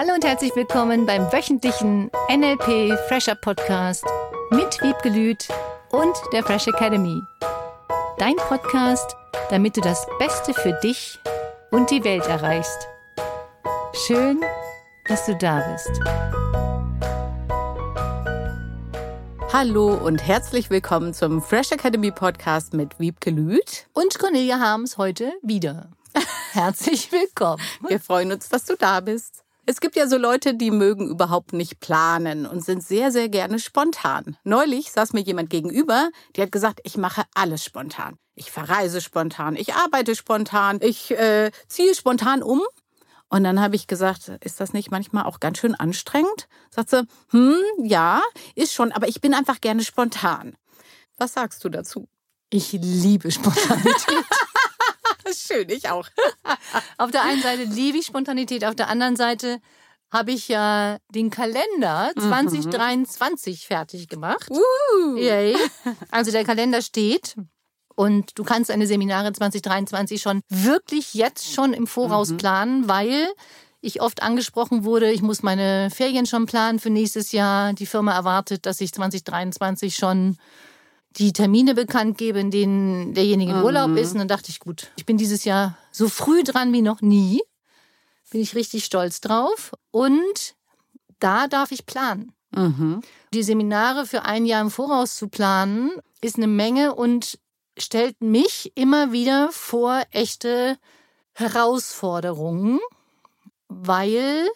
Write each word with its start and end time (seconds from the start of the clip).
Hallo 0.00 0.14
und 0.14 0.24
herzlich 0.24 0.54
willkommen 0.54 1.06
beim 1.06 1.22
wöchentlichen 1.32 2.08
NLP 2.30 2.96
Fresher 3.08 3.34
Podcast 3.34 4.04
mit 4.52 4.80
Wiebke 4.80 5.08
Lüth 5.08 5.48
und 5.90 6.14
der 6.32 6.44
Fresh 6.44 6.68
Academy. 6.68 7.20
Dein 8.16 8.36
Podcast, 8.36 9.16
damit 9.50 9.76
du 9.76 9.80
das 9.80 10.06
Beste 10.20 10.54
für 10.54 10.72
dich 10.84 11.18
und 11.72 11.90
die 11.90 12.04
Welt 12.04 12.24
erreichst. 12.28 12.86
Schön, 14.06 14.40
dass 15.08 15.26
du 15.26 15.34
da 15.34 15.68
bist. 15.72 15.90
Hallo 19.52 19.94
und 19.94 20.24
herzlich 20.24 20.70
willkommen 20.70 21.12
zum 21.12 21.42
Fresh 21.42 21.72
Academy 21.72 22.12
Podcast 22.12 22.72
mit 22.72 23.00
Wiebke 23.00 23.30
Lüth. 23.30 23.88
Und 23.94 24.16
Cornelia 24.16 24.60
Harms 24.60 24.96
heute 24.96 25.32
wieder. 25.42 25.90
Herzlich 26.52 27.10
willkommen. 27.10 27.60
Wir 27.88 27.98
freuen 27.98 28.30
uns, 28.30 28.48
dass 28.48 28.64
du 28.64 28.76
da 28.76 29.00
bist. 29.00 29.42
Es 29.70 29.82
gibt 29.82 29.96
ja 29.96 30.08
so 30.08 30.16
Leute, 30.16 30.54
die 30.54 30.70
mögen 30.70 31.10
überhaupt 31.10 31.52
nicht 31.52 31.78
planen 31.78 32.46
und 32.46 32.64
sind 32.64 32.82
sehr, 32.82 33.12
sehr 33.12 33.28
gerne 33.28 33.58
spontan. 33.58 34.38
Neulich 34.42 34.90
saß 34.90 35.12
mir 35.12 35.20
jemand 35.20 35.50
gegenüber, 35.50 36.08
die 36.34 36.40
hat 36.40 36.50
gesagt, 36.50 36.80
ich 36.84 36.96
mache 36.96 37.24
alles 37.34 37.62
spontan. 37.64 38.16
Ich 38.34 38.50
verreise 38.50 39.02
spontan, 39.02 39.56
ich 39.56 39.74
arbeite 39.74 40.16
spontan, 40.16 40.78
ich 40.80 41.10
äh, 41.10 41.50
ziehe 41.66 41.94
spontan 41.94 42.42
um. 42.42 42.62
Und 43.28 43.44
dann 43.44 43.60
habe 43.60 43.76
ich 43.76 43.86
gesagt, 43.86 44.28
ist 44.42 44.58
das 44.58 44.72
nicht 44.72 44.90
manchmal 44.90 45.26
auch 45.26 45.38
ganz 45.38 45.58
schön 45.58 45.74
anstrengend? 45.74 46.48
Sagt 46.70 46.88
sie, 46.88 47.06
hm, 47.32 47.58
ja, 47.82 48.22
ist 48.54 48.72
schon, 48.72 48.90
aber 48.90 49.06
ich 49.06 49.20
bin 49.20 49.34
einfach 49.34 49.60
gerne 49.60 49.84
spontan. 49.84 50.56
Was 51.18 51.34
sagst 51.34 51.62
du 51.62 51.68
dazu? 51.68 52.08
Ich 52.48 52.72
liebe 52.72 53.30
Spontanität. 53.30 54.24
Schön, 55.34 55.68
ich 55.68 55.88
auch. 55.88 56.08
auf 56.98 57.10
der 57.10 57.22
einen 57.22 57.42
Seite 57.42 57.64
liebe 57.64 57.98
ich 57.98 58.06
Spontanität, 58.06 58.64
auf 58.64 58.74
der 58.74 58.88
anderen 58.88 59.16
Seite 59.16 59.60
habe 60.10 60.32
ich 60.32 60.48
ja 60.48 60.98
den 61.10 61.30
Kalender 61.30 62.12
2023 62.18 63.62
mhm. 63.62 63.66
fertig 63.66 64.08
gemacht. 64.08 64.50
Uh. 64.50 65.16
Yay. 65.16 65.54
Also 66.10 66.30
der 66.30 66.44
Kalender 66.44 66.80
steht 66.80 67.36
und 67.94 68.38
du 68.38 68.44
kannst 68.44 68.70
deine 68.70 68.86
Seminare 68.86 69.32
2023 69.32 70.22
schon 70.22 70.40
wirklich 70.48 71.14
jetzt 71.14 71.52
schon 71.52 71.72
im 71.72 71.86
Voraus 71.86 72.30
mhm. 72.30 72.36
planen, 72.38 72.88
weil 72.88 73.28
ich 73.80 74.00
oft 74.00 74.22
angesprochen 74.22 74.84
wurde, 74.84 75.10
ich 75.10 75.22
muss 75.22 75.42
meine 75.42 75.90
Ferien 75.90 76.26
schon 76.26 76.46
planen 76.46 76.78
für 76.78 76.90
nächstes 76.90 77.32
Jahr. 77.32 77.72
Die 77.74 77.86
Firma 77.86 78.12
erwartet, 78.12 78.66
dass 78.66 78.80
ich 78.80 78.92
2023 78.92 79.94
schon 79.94 80.36
die 81.18 81.32
Termine 81.32 81.74
bekannt 81.74 82.16
gebe, 82.16 82.38
in 82.38 82.50
denen 82.50 83.14
derjenige 83.14 83.64
Urlaub 83.64 83.90
mhm. 83.90 83.96
ist. 83.96 84.12
Und 84.12 84.18
dann 84.18 84.28
dachte 84.28 84.50
ich, 84.50 84.60
gut, 84.60 84.90
ich 84.96 85.04
bin 85.04 85.16
dieses 85.16 85.44
Jahr 85.44 85.76
so 85.90 86.08
früh 86.08 86.44
dran 86.44 86.72
wie 86.72 86.82
noch 86.82 87.00
nie. 87.00 87.42
Bin 88.30 88.40
ich 88.40 88.54
richtig 88.54 88.84
stolz 88.84 89.20
drauf. 89.20 89.72
Und 89.90 90.54
da 91.18 91.48
darf 91.48 91.72
ich 91.72 91.86
planen. 91.86 92.32
Mhm. 92.54 93.00
Die 93.34 93.42
Seminare 93.42 94.06
für 94.06 94.24
ein 94.24 94.46
Jahr 94.46 94.62
im 94.62 94.70
Voraus 94.70 95.16
zu 95.16 95.28
planen, 95.28 95.90
ist 96.20 96.36
eine 96.36 96.46
Menge 96.46 96.94
und 96.94 97.38
stellt 97.76 98.20
mich 98.20 98.72
immer 98.74 99.12
wieder 99.12 99.50
vor 99.52 100.02
echte 100.10 100.78
Herausforderungen, 101.32 102.80
weil 103.68 104.48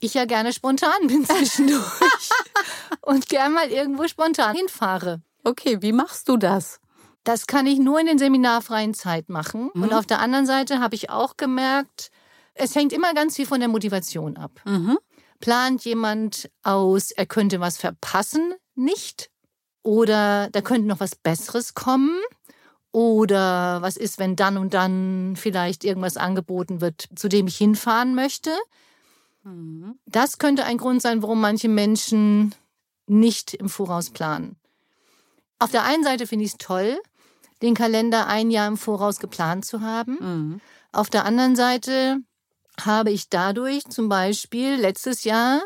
ich 0.00 0.14
ja 0.14 0.24
gerne 0.24 0.52
spontan 0.52 1.06
bin 1.06 1.24
zwischendurch 1.26 2.30
und 3.02 3.28
gern 3.28 3.52
mal 3.52 3.70
irgendwo 3.70 4.08
spontan 4.08 4.56
hinfahre. 4.56 5.22
Okay, 5.44 5.78
wie 5.80 5.92
machst 5.92 6.28
du 6.28 6.36
das? 6.36 6.80
Das 7.24 7.46
kann 7.46 7.66
ich 7.66 7.78
nur 7.78 8.00
in 8.00 8.06
den 8.06 8.18
seminarfreien 8.18 8.94
Zeit 8.94 9.28
machen. 9.28 9.70
Mhm. 9.74 9.82
Und 9.82 9.92
auf 9.92 10.06
der 10.06 10.20
anderen 10.20 10.46
Seite 10.46 10.80
habe 10.80 10.94
ich 10.94 11.10
auch 11.10 11.36
gemerkt, 11.36 12.10
es 12.54 12.74
hängt 12.74 12.92
immer 12.92 13.14
ganz 13.14 13.36
viel 13.36 13.46
von 13.46 13.60
der 13.60 13.68
Motivation 13.68 14.36
ab. 14.36 14.60
Mhm. 14.64 14.98
Plant 15.40 15.84
jemand 15.84 16.50
aus, 16.62 17.10
er 17.10 17.26
könnte 17.26 17.60
was 17.60 17.78
verpassen, 17.78 18.54
nicht? 18.74 19.30
Oder 19.82 20.50
da 20.50 20.60
könnte 20.60 20.86
noch 20.86 21.00
was 21.00 21.14
Besseres 21.14 21.74
kommen? 21.74 22.18
Oder 22.92 23.80
was 23.82 23.96
ist, 23.96 24.18
wenn 24.18 24.36
dann 24.36 24.56
und 24.56 24.74
dann 24.74 25.36
vielleicht 25.36 25.84
irgendwas 25.84 26.16
angeboten 26.16 26.80
wird, 26.80 27.08
zu 27.14 27.28
dem 27.28 27.46
ich 27.46 27.56
hinfahren 27.56 28.14
möchte? 28.14 28.50
Mhm. 29.44 29.98
Das 30.06 30.38
könnte 30.38 30.64
ein 30.64 30.78
Grund 30.78 31.00
sein, 31.00 31.22
warum 31.22 31.40
manche 31.40 31.68
Menschen 31.68 32.54
nicht 33.06 33.54
im 33.54 33.68
Voraus 33.68 34.10
planen. 34.10 34.56
Auf 35.60 35.70
der 35.70 35.84
einen 35.84 36.02
Seite 36.02 36.26
finde 36.26 36.46
ich 36.46 36.52
es 36.52 36.58
toll, 36.58 36.98
den 37.62 37.74
Kalender 37.74 38.26
ein 38.26 38.50
Jahr 38.50 38.66
im 38.66 38.76
Voraus 38.76 39.20
geplant 39.20 39.64
zu 39.64 39.82
haben. 39.82 40.18
Mhm. 40.20 40.60
Auf 40.90 41.10
der 41.10 41.24
anderen 41.24 41.54
Seite 41.54 42.16
habe 42.80 43.10
ich 43.10 43.28
dadurch 43.28 43.84
zum 43.84 44.08
Beispiel 44.08 44.74
letztes 44.76 45.24
Jahr 45.24 45.60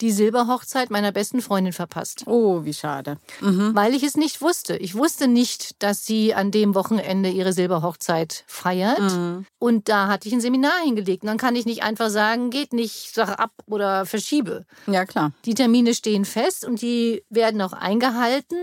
die 0.00 0.12
Silberhochzeit 0.12 0.90
meiner 0.90 1.10
besten 1.10 1.40
Freundin 1.40 1.72
verpasst. 1.72 2.22
Oh, 2.26 2.64
wie 2.64 2.74
schade. 2.74 3.18
Mhm. 3.40 3.74
Weil 3.74 3.94
ich 3.94 4.04
es 4.04 4.16
nicht 4.16 4.40
wusste. 4.40 4.76
Ich 4.76 4.94
wusste 4.94 5.26
nicht, 5.26 5.82
dass 5.82 6.06
sie 6.06 6.34
an 6.34 6.50
dem 6.50 6.74
Wochenende 6.74 7.30
ihre 7.30 7.52
Silberhochzeit 7.52 8.44
feiert. 8.46 9.00
Mhm. 9.00 9.46
Und 9.58 9.88
da 9.88 10.06
hatte 10.06 10.28
ich 10.28 10.34
ein 10.34 10.40
Seminar 10.40 10.80
hingelegt. 10.84 11.22
Und 11.22 11.28
dann 11.28 11.38
kann 11.38 11.56
ich 11.56 11.66
nicht 11.66 11.82
einfach 11.82 12.10
sagen, 12.10 12.50
geht 12.50 12.72
nicht, 12.72 13.12
sag 13.14 13.40
ab 13.40 13.52
oder 13.66 14.06
verschiebe. 14.06 14.66
Ja, 14.86 15.04
klar. 15.04 15.32
Die 15.44 15.54
Termine 15.54 15.94
stehen 15.94 16.24
fest 16.24 16.64
und 16.64 16.80
die 16.80 17.24
werden 17.28 17.60
auch 17.60 17.72
eingehalten 17.72 18.58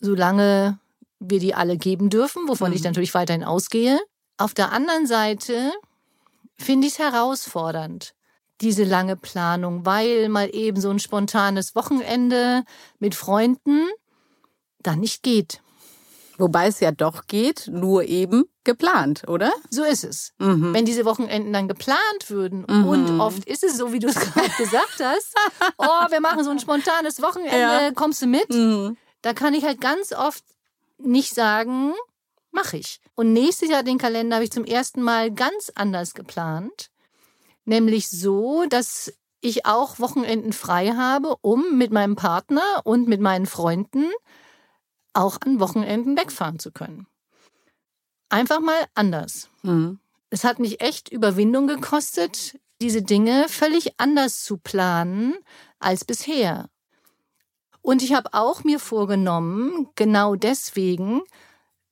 solange 0.00 0.78
wir 1.18 1.38
die 1.38 1.54
alle 1.54 1.76
geben 1.76 2.10
dürfen, 2.10 2.48
wovon 2.48 2.70
mhm. 2.70 2.76
ich 2.76 2.82
natürlich 2.82 3.14
weiterhin 3.14 3.44
ausgehe. 3.44 3.98
Auf 4.38 4.54
der 4.54 4.72
anderen 4.72 5.06
Seite 5.06 5.72
finde 6.56 6.86
ich 6.86 6.94
es 6.94 6.98
herausfordernd, 6.98 8.14
diese 8.60 8.84
lange 8.84 9.16
Planung, 9.16 9.86
weil 9.86 10.28
mal 10.28 10.48
eben 10.54 10.80
so 10.80 10.90
ein 10.90 10.98
spontanes 10.98 11.74
Wochenende 11.74 12.64
mit 12.98 13.14
Freunden 13.14 13.86
dann 14.82 15.00
nicht 15.00 15.22
geht. 15.22 15.60
Wobei 16.38 16.68
es 16.68 16.80
ja 16.80 16.90
doch 16.90 17.26
geht, 17.26 17.68
nur 17.70 18.04
eben 18.04 18.44
geplant, 18.64 19.28
oder? 19.28 19.52
So 19.68 19.84
ist 19.84 20.04
es. 20.04 20.32
Mhm. 20.38 20.72
Wenn 20.72 20.86
diese 20.86 21.04
Wochenenden 21.04 21.52
dann 21.52 21.68
geplant 21.68 22.28
würden 22.28 22.64
mhm. 22.66 22.88
und 22.88 23.20
oft 23.20 23.44
ist 23.44 23.62
es 23.62 23.76
so, 23.76 23.92
wie 23.92 23.98
du 23.98 24.08
es 24.08 24.14
gerade 24.20 24.48
gesagt 24.56 25.00
hast, 25.02 25.34
oh, 25.76 26.10
wir 26.10 26.20
machen 26.22 26.42
so 26.42 26.50
ein 26.50 26.58
spontanes 26.58 27.20
Wochenende, 27.20 27.58
ja. 27.58 27.90
kommst 27.92 28.22
du 28.22 28.26
mit? 28.26 28.48
Mhm. 28.48 28.96
Da 29.22 29.34
kann 29.34 29.54
ich 29.54 29.64
halt 29.64 29.80
ganz 29.80 30.12
oft 30.12 30.44
nicht 30.98 31.34
sagen, 31.34 31.92
mache 32.50 32.78
ich. 32.78 33.00
Und 33.14 33.32
nächstes 33.32 33.68
Jahr 33.68 33.82
den 33.82 33.98
Kalender 33.98 34.36
habe 34.36 34.44
ich 34.44 34.52
zum 34.52 34.64
ersten 34.64 35.02
Mal 35.02 35.30
ganz 35.30 35.70
anders 35.74 36.14
geplant. 36.14 36.90
Nämlich 37.64 38.08
so, 38.08 38.64
dass 38.68 39.12
ich 39.40 39.66
auch 39.66 39.98
Wochenenden 39.98 40.52
frei 40.52 40.92
habe, 40.96 41.36
um 41.40 41.78
mit 41.78 41.92
meinem 41.92 42.16
Partner 42.16 42.82
und 42.84 43.08
mit 43.08 43.20
meinen 43.20 43.46
Freunden 43.46 44.10
auch 45.12 45.38
an 45.44 45.60
Wochenenden 45.60 46.16
wegfahren 46.16 46.58
zu 46.58 46.72
können. 46.72 47.06
Einfach 48.28 48.60
mal 48.60 48.86
anders. 48.94 49.48
Mhm. 49.62 49.98
Es 50.30 50.44
hat 50.44 50.60
mich 50.60 50.80
echt 50.80 51.08
Überwindung 51.08 51.66
gekostet, 51.66 52.58
diese 52.80 53.02
Dinge 53.02 53.48
völlig 53.48 53.98
anders 53.98 54.44
zu 54.44 54.56
planen 54.56 55.34
als 55.80 56.04
bisher. 56.04 56.70
Und 57.82 58.02
ich 58.02 58.14
habe 58.14 58.34
auch 58.34 58.64
mir 58.64 58.78
vorgenommen, 58.78 59.88
genau 59.94 60.34
deswegen 60.34 61.22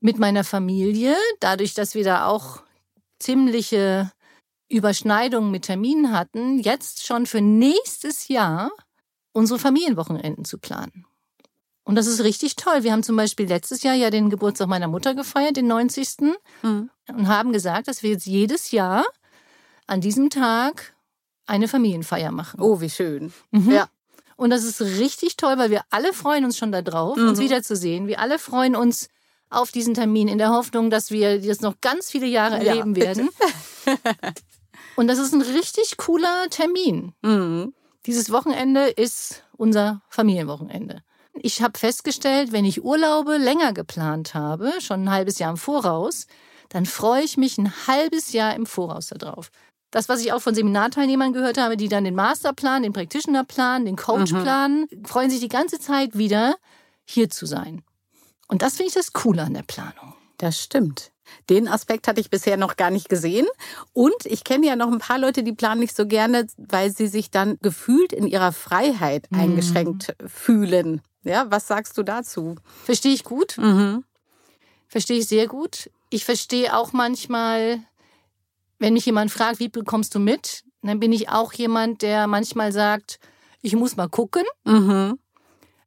mit 0.01 0.19
meiner 0.19 0.45
Familie, 0.45 1.17
dadurch, 1.41 1.75
dass 1.75 1.95
wir 1.95 2.05
da 2.05 2.27
auch 2.27 2.63
ziemliche 3.19 4.13
Überschneidungen 4.69 5.51
mit 5.51 5.65
Terminen 5.65 6.13
hatten, 6.13 6.59
jetzt 6.59 7.07
schon 7.07 7.27
für 7.27 7.41
nächstes 7.41 8.29
Jahr 8.29 8.71
unsere 9.33 9.59
Familienwochenenden 9.59 10.45
zu 10.45 10.59
planen. 10.59 11.07
Und 11.85 11.95
das 11.95 12.07
ist 12.07 12.23
richtig 12.23 12.57
toll. 12.57 12.83
Wir 12.83 12.93
haben 12.93 13.03
zum 13.03 13.17
Beispiel 13.17 13.47
letztes 13.47 13.83
Jahr 13.83 13.95
ja 13.95 14.11
den 14.11 14.29
Geburtstag 14.29 14.69
meiner 14.69 14.89
Mutter 14.89 15.15
gefeiert, 15.15 15.57
den 15.57 15.69
90. 15.69 16.37
Mhm. 16.63 16.91
Und 17.09 17.29
haben 17.29 17.53
gesagt, 17.53 17.89
dass 17.89 18.03
wir 18.03 18.11
jetzt 18.11 18.27
jedes 18.27 18.73
Jahr 18.73 19.07
an 19.87 20.03
diesem 20.03 20.29
Tag 20.29 20.95
eine 21.47 21.67
Familienfeier 21.67 22.31
machen. 22.31 22.61
Oh, 22.61 22.83
wie 22.83 22.91
schön. 22.91 23.33
Mhm. 23.53 23.71
Ja. 23.71 23.89
Und 24.39 24.51
das 24.51 24.63
ist 24.63 24.81
richtig 24.81 25.37
toll, 25.37 25.59
weil 25.59 25.71
wir 25.71 25.83
alle 25.91 26.13
freuen 26.13 26.45
uns 26.45 26.57
schon 26.57 26.71
darauf, 26.71 27.17
mhm. 27.17 27.31
uns 27.31 27.41
wiederzusehen. 27.41 28.07
Wir 28.07 28.21
alle 28.21 28.39
freuen 28.39 28.77
uns 28.77 29.09
auf 29.51 29.73
diesen 29.73 29.95
Termin 29.95 30.29
in 30.29 30.39
der 30.39 30.51
Hoffnung, 30.51 30.91
dass 30.91 31.11
wir 31.11 31.41
das 31.41 31.61
noch 31.61 31.81
ganz 31.81 32.09
viele 32.09 32.29
Jahre 32.29 32.65
ja, 32.65 32.71
erleben 32.71 32.95
werden. 32.95 33.31
Und 34.97 35.09
das 35.09 35.19
ist 35.19 35.35
ein 35.35 35.43
richtig 35.43 35.97
cooler 35.97 36.47
Termin. 36.51 37.15
Mhm. 37.23 37.75
Dieses 38.07 38.31
Wochenende 38.31 38.87
ist 38.87 39.43
unser 39.57 40.03
Familienwochenende. 40.09 41.03
Ich 41.35 41.61
habe 41.61 41.77
festgestellt, 41.77 42.53
wenn 42.53 42.65
ich 42.65 42.85
Urlaube 42.85 43.39
länger 43.39 43.73
geplant 43.73 44.35
habe, 44.35 44.73
schon 44.79 45.03
ein 45.03 45.11
halbes 45.11 45.41
Jahr 45.41 45.51
im 45.51 45.57
Voraus, 45.57 46.29
dann 46.69 46.87
freue 46.87 47.25
ich 47.25 47.37
mich 47.37 47.59
ein 47.59 47.73
halbes 47.89 48.33
Jahr 48.33 48.55
im 48.55 48.67
Voraus 48.67 49.09
darauf 49.09 49.51
das, 49.91 50.09
was 50.09 50.21
ich 50.21 50.33
auch 50.33 50.41
von 50.41 50.55
Seminarteilnehmern 50.55 51.33
gehört 51.33 51.59
habe, 51.59 51.77
die 51.77 51.89
dann 51.89 52.05
den 52.05 52.15
Masterplan, 52.15 52.83
den 52.83 52.93
Practitionerplan, 52.93 53.85
den 53.85 53.97
Coachplan, 53.97 54.87
mhm. 54.91 55.05
freuen 55.05 55.31
sich 55.31 55.41
die 55.41 55.49
ganze 55.49 55.81
Zeit 55.81 56.17
wieder, 56.19 56.57
hier 57.05 57.31
zu 57.31 57.47
sein. 57.47 57.83
Und 58.49 58.63
das 58.63 58.77
finde 58.77 58.89
ich 58.89 58.95
das 58.95 59.13
Coole 59.13 59.43
an 59.43 59.55
der 59.55 59.63
Planung. 59.63 60.15
Das 60.39 60.61
stimmt. 60.61 61.13
Den 61.51 61.69
Aspekt 61.69 62.09
hatte 62.09 62.21
ich 62.21 62.31
bisher 62.31 62.57
noch 62.57 62.77
gar 62.77 62.91
nicht 62.91 63.09
gesehen. 63.09 63.47
Und 63.93 64.25
ich 64.25 64.45
kenne 64.45 64.67
ja 64.67 64.77
noch 64.77 64.91
ein 64.91 64.99
paar 64.99 65.19
Leute, 65.19 65.43
die 65.43 65.53
planen 65.53 65.81
nicht 65.81 65.95
so 65.95 66.07
gerne, 66.07 66.47
weil 66.57 66.91
sie 66.91 67.07
sich 67.07 67.31
dann 67.31 67.59
gefühlt 67.61 68.13
in 68.13 68.27
ihrer 68.27 68.53
Freiheit 68.53 69.31
mhm. 69.31 69.41
eingeschränkt 69.41 70.15
fühlen. 70.27 71.03
Ja, 71.25 71.47
was 71.51 71.67
sagst 71.67 71.99
du 71.99 72.03
dazu? 72.03 72.57
Verstehe 72.85 73.13
ich 73.13 73.25
gut. 73.25 73.59
Mhm. 73.59 74.05
Verstehe 74.87 75.19
ich 75.19 75.29
sehr 75.29 75.47
gut. 75.47 75.91
Ich 76.11 76.25
verstehe 76.25 76.75
auch 76.77 76.93
manchmal, 76.93 77.81
wenn 78.79 78.95
mich 78.95 79.07
jemand 79.07 79.31
fragt, 79.31 79.61
wie 79.61 79.69
bekommst 79.69 80.15
du 80.15 80.19
mit, 80.19 80.65
dann 80.83 81.01
bin 81.01 81.13
ich 81.13 81.29
auch 81.29 81.53
jemand, 81.53 82.03
der 82.03 82.27
manchmal 82.27 82.73
sagt, 82.73 83.19
ich 83.63 83.75
muss 83.75 83.97
mal 83.97 84.09
gucken. 84.09 84.45
Mhm. 84.65 85.19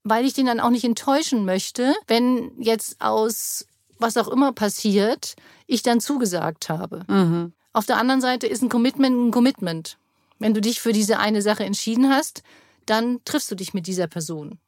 Weil 0.04 0.26
ich 0.26 0.34
den 0.34 0.48
dann 0.48 0.60
auch 0.60 0.72
nicht 0.72 0.84
enttäuschen 0.84 1.46
möchte, 1.46 1.94
wenn 2.08 2.52
jetzt 2.60 3.02
aus 3.02 3.66
was 4.00 4.18
auch 4.18 4.28
immer 4.28 4.52
passiert, 4.52 5.36
ich 5.68 5.84
dann 5.84 6.02
zugesagt 6.02 6.70
habe. 6.70 7.04
Mhm. 7.08 7.54
Auf 7.72 7.86
der 7.86 7.98
anderen 7.98 8.20
Seite 8.20 8.48
ist 8.48 8.64
ein 8.64 8.70
Commitment 8.70 9.16
ein 9.16 9.32
Commitment. 9.32 9.98
Wenn 10.40 10.56
du 10.56 10.60
dich 10.60 10.82
für 10.82 10.92
diese 10.92 11.20
eine 11.20 11.42
Sache 11.44 11.64
entschieden 11.64 12.10
hast, 12.10 12.42
dann 12.88 13.24
triffst 13.26 13.52
du 13.52 13.56
dich 13.56 13.74
mit 13.76 13.86
dieser 13.86 14.08
Person. 14.08 14.60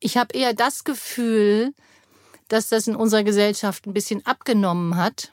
Ich 0.00 0.16
habe 0.16 0.34
eher 0.34 0.54
das 0.54 0.84
Gefühl, 0.84 1.74
dass 2.48 2.68
das 2.68 2.88
in 2.88 2.96
unserer 2.96 3.22
Gesellschaft 3.22 3.86
ein 3.86 3.92
bisschen 3.92 4.24
abgenommen 4.26 4.96
hat. 4.96 5.32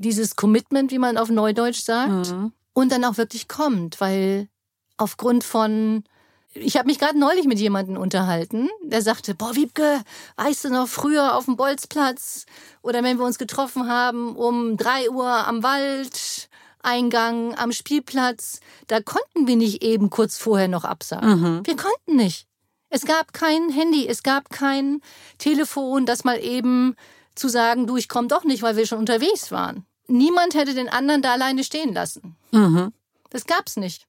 Dieses 0.00 0.36
Commitment, 0.36 0.90
wie 0.90 0.98
man 0.98 1.18
auf 1.18 1.28
Neudeutsch 1.28 1.82
sagt, 1.82 2.30
mhm. 2.30 2.52
und 2.72 2.90
dann 2.90 3.04
auch 3.04 3.18
wirklich 3.18 3.48
kommt, 3.48 4.00
weil 4.00 4.48
aufgrund 4.96 5.44
von 5.44 6.04
ich 6.52 6.76
habe 6.76 6.86
mich 6.86 6.98
gerade 6.98 7.18
neulich 7.18 7.46
mit 7.46 7.60
jemandem 7.60 7.96
unterhalten, 7.96 8.68
der 8.82 9.02
sagte, 9.02 9.34
boah, 9.34 9.54
Wiebke, 9.54 10.00
weißt 10.36 10.64
du 10.64 10.70
noch, 10.70 10.88
früher 10.88 11.36
auf 11.36 11.44
dem 11.44 11.56
Bolzplatz 11.56 12.46
oder 12.82 13.02
wenn 13.04 13.18
wir 13.18 13.24
uns 13.24 13.38
getroffen 13.38 13.88
haben 13.88 14.34
um 14.34 14.76
drei 14.76 15.08
Uhr 15.10 15.28
am 15.28 15.62
Waldeingang, 15.62 17.54
am 17.56 17.70
Spielplatz, 17.70 18.60
da 18.88 19.00
konnten 19.00 19.46
wir 19.46 19.56
nicht 19.56 19.82
eben 19.82 20.10
kurz 20.10 20.38
vorher 20.38 20.68
noch 20.68 20.84
absagen. 20.84 21.40
Mhm. 21.40 21.66
Wir 21.66 21.76
konnten 21.76 22.16
nicht. 22.16 22.46
Es 22.88 23.04
gab 23.04 23.32
kein 23.32 23.70
Handy, 23.70 24.08
es 24.08 24.24
gab 24.24 24.50
kein 24.50 25.00
Telefon, 25.38 26.04
das 26.04 26.24
mal 26.24 26.42
eben 26.42 26.96
zu 27.36 27.48
sagen, 27.48 27.86
du, 27.86 27.96
ich 27.96 28.08
komme 28.08 28.26
doch 28.26 28.42
nicht, 28.42 28.62
weil 28.62 28.76
wir 28.76 28.86
schon 28.86 28.98
unterwegs 28.98 29.52
waren. 29.52 29.86
Niemand 30.10 30.54
hätte 30.54 30.74
den 30.74 30.88
anderen 30.88 31.22
da 31.22 31.32
alleine 31.32 31.64
stehen 31.64 31.94
lassen. 31.94 32.36
Mhm. 32.50 32.92
Das 33.30 33.46
gab's 33.46 33.76
nicht. 33.76 34.06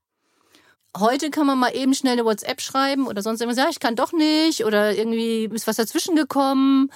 Heute 0.97 1.29
kann 1.29 1.47
man 1.47 1.59
mal 1.59 1.75
eben 1.75 1.93
schnell 1.93 2.13
eine 2.13 2.25
WhatsApp 2.25 2.59
schreiben 2.59 3.07
oder 3.07 3.21
sonst 3.21 3.39
irgendwas. 3.39 3.63
Ja, 3.63 3.69
ich 3.69 3.79
kann 3.79 3.95
doch 3.95 4.11
nicht 4.11 4.65
oder 4.65 4.93
irgendwie 4.93 5.45
ist 5.45 5.67
was 5.67 5.77
dazwischen 5.77 6.15
gekommen. 6.15 6.91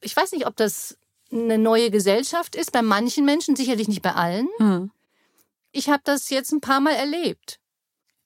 Ich 0.00 0.14
weiß 0.14 0.32
nicht, 0.32 0.46
ob 0.46 0.56
das 0.56 0.96
eine 1.32 1.58
neue 1.58 1.90
Gesellschaft 1.90 2.54
ist. 2.54 2.70
Bei 2.70 2.82
manchen 2.82 3.24
Menschen, 3.24 3.56
sicherlich 3.56 3.88
nicht 3.88 4.02
bei 4.02 4.12
allen. 4.12 4.48
Mhm. 4.58 4.90
Ich 5.72 5.88
habe 5.88 6.02
das 6.04 6.30
jetzt 6.30 6.52
ein 6.52 6.60
paar 6.60 6.80
Mal 6.80 6.94
erlebt. 6.94 7.58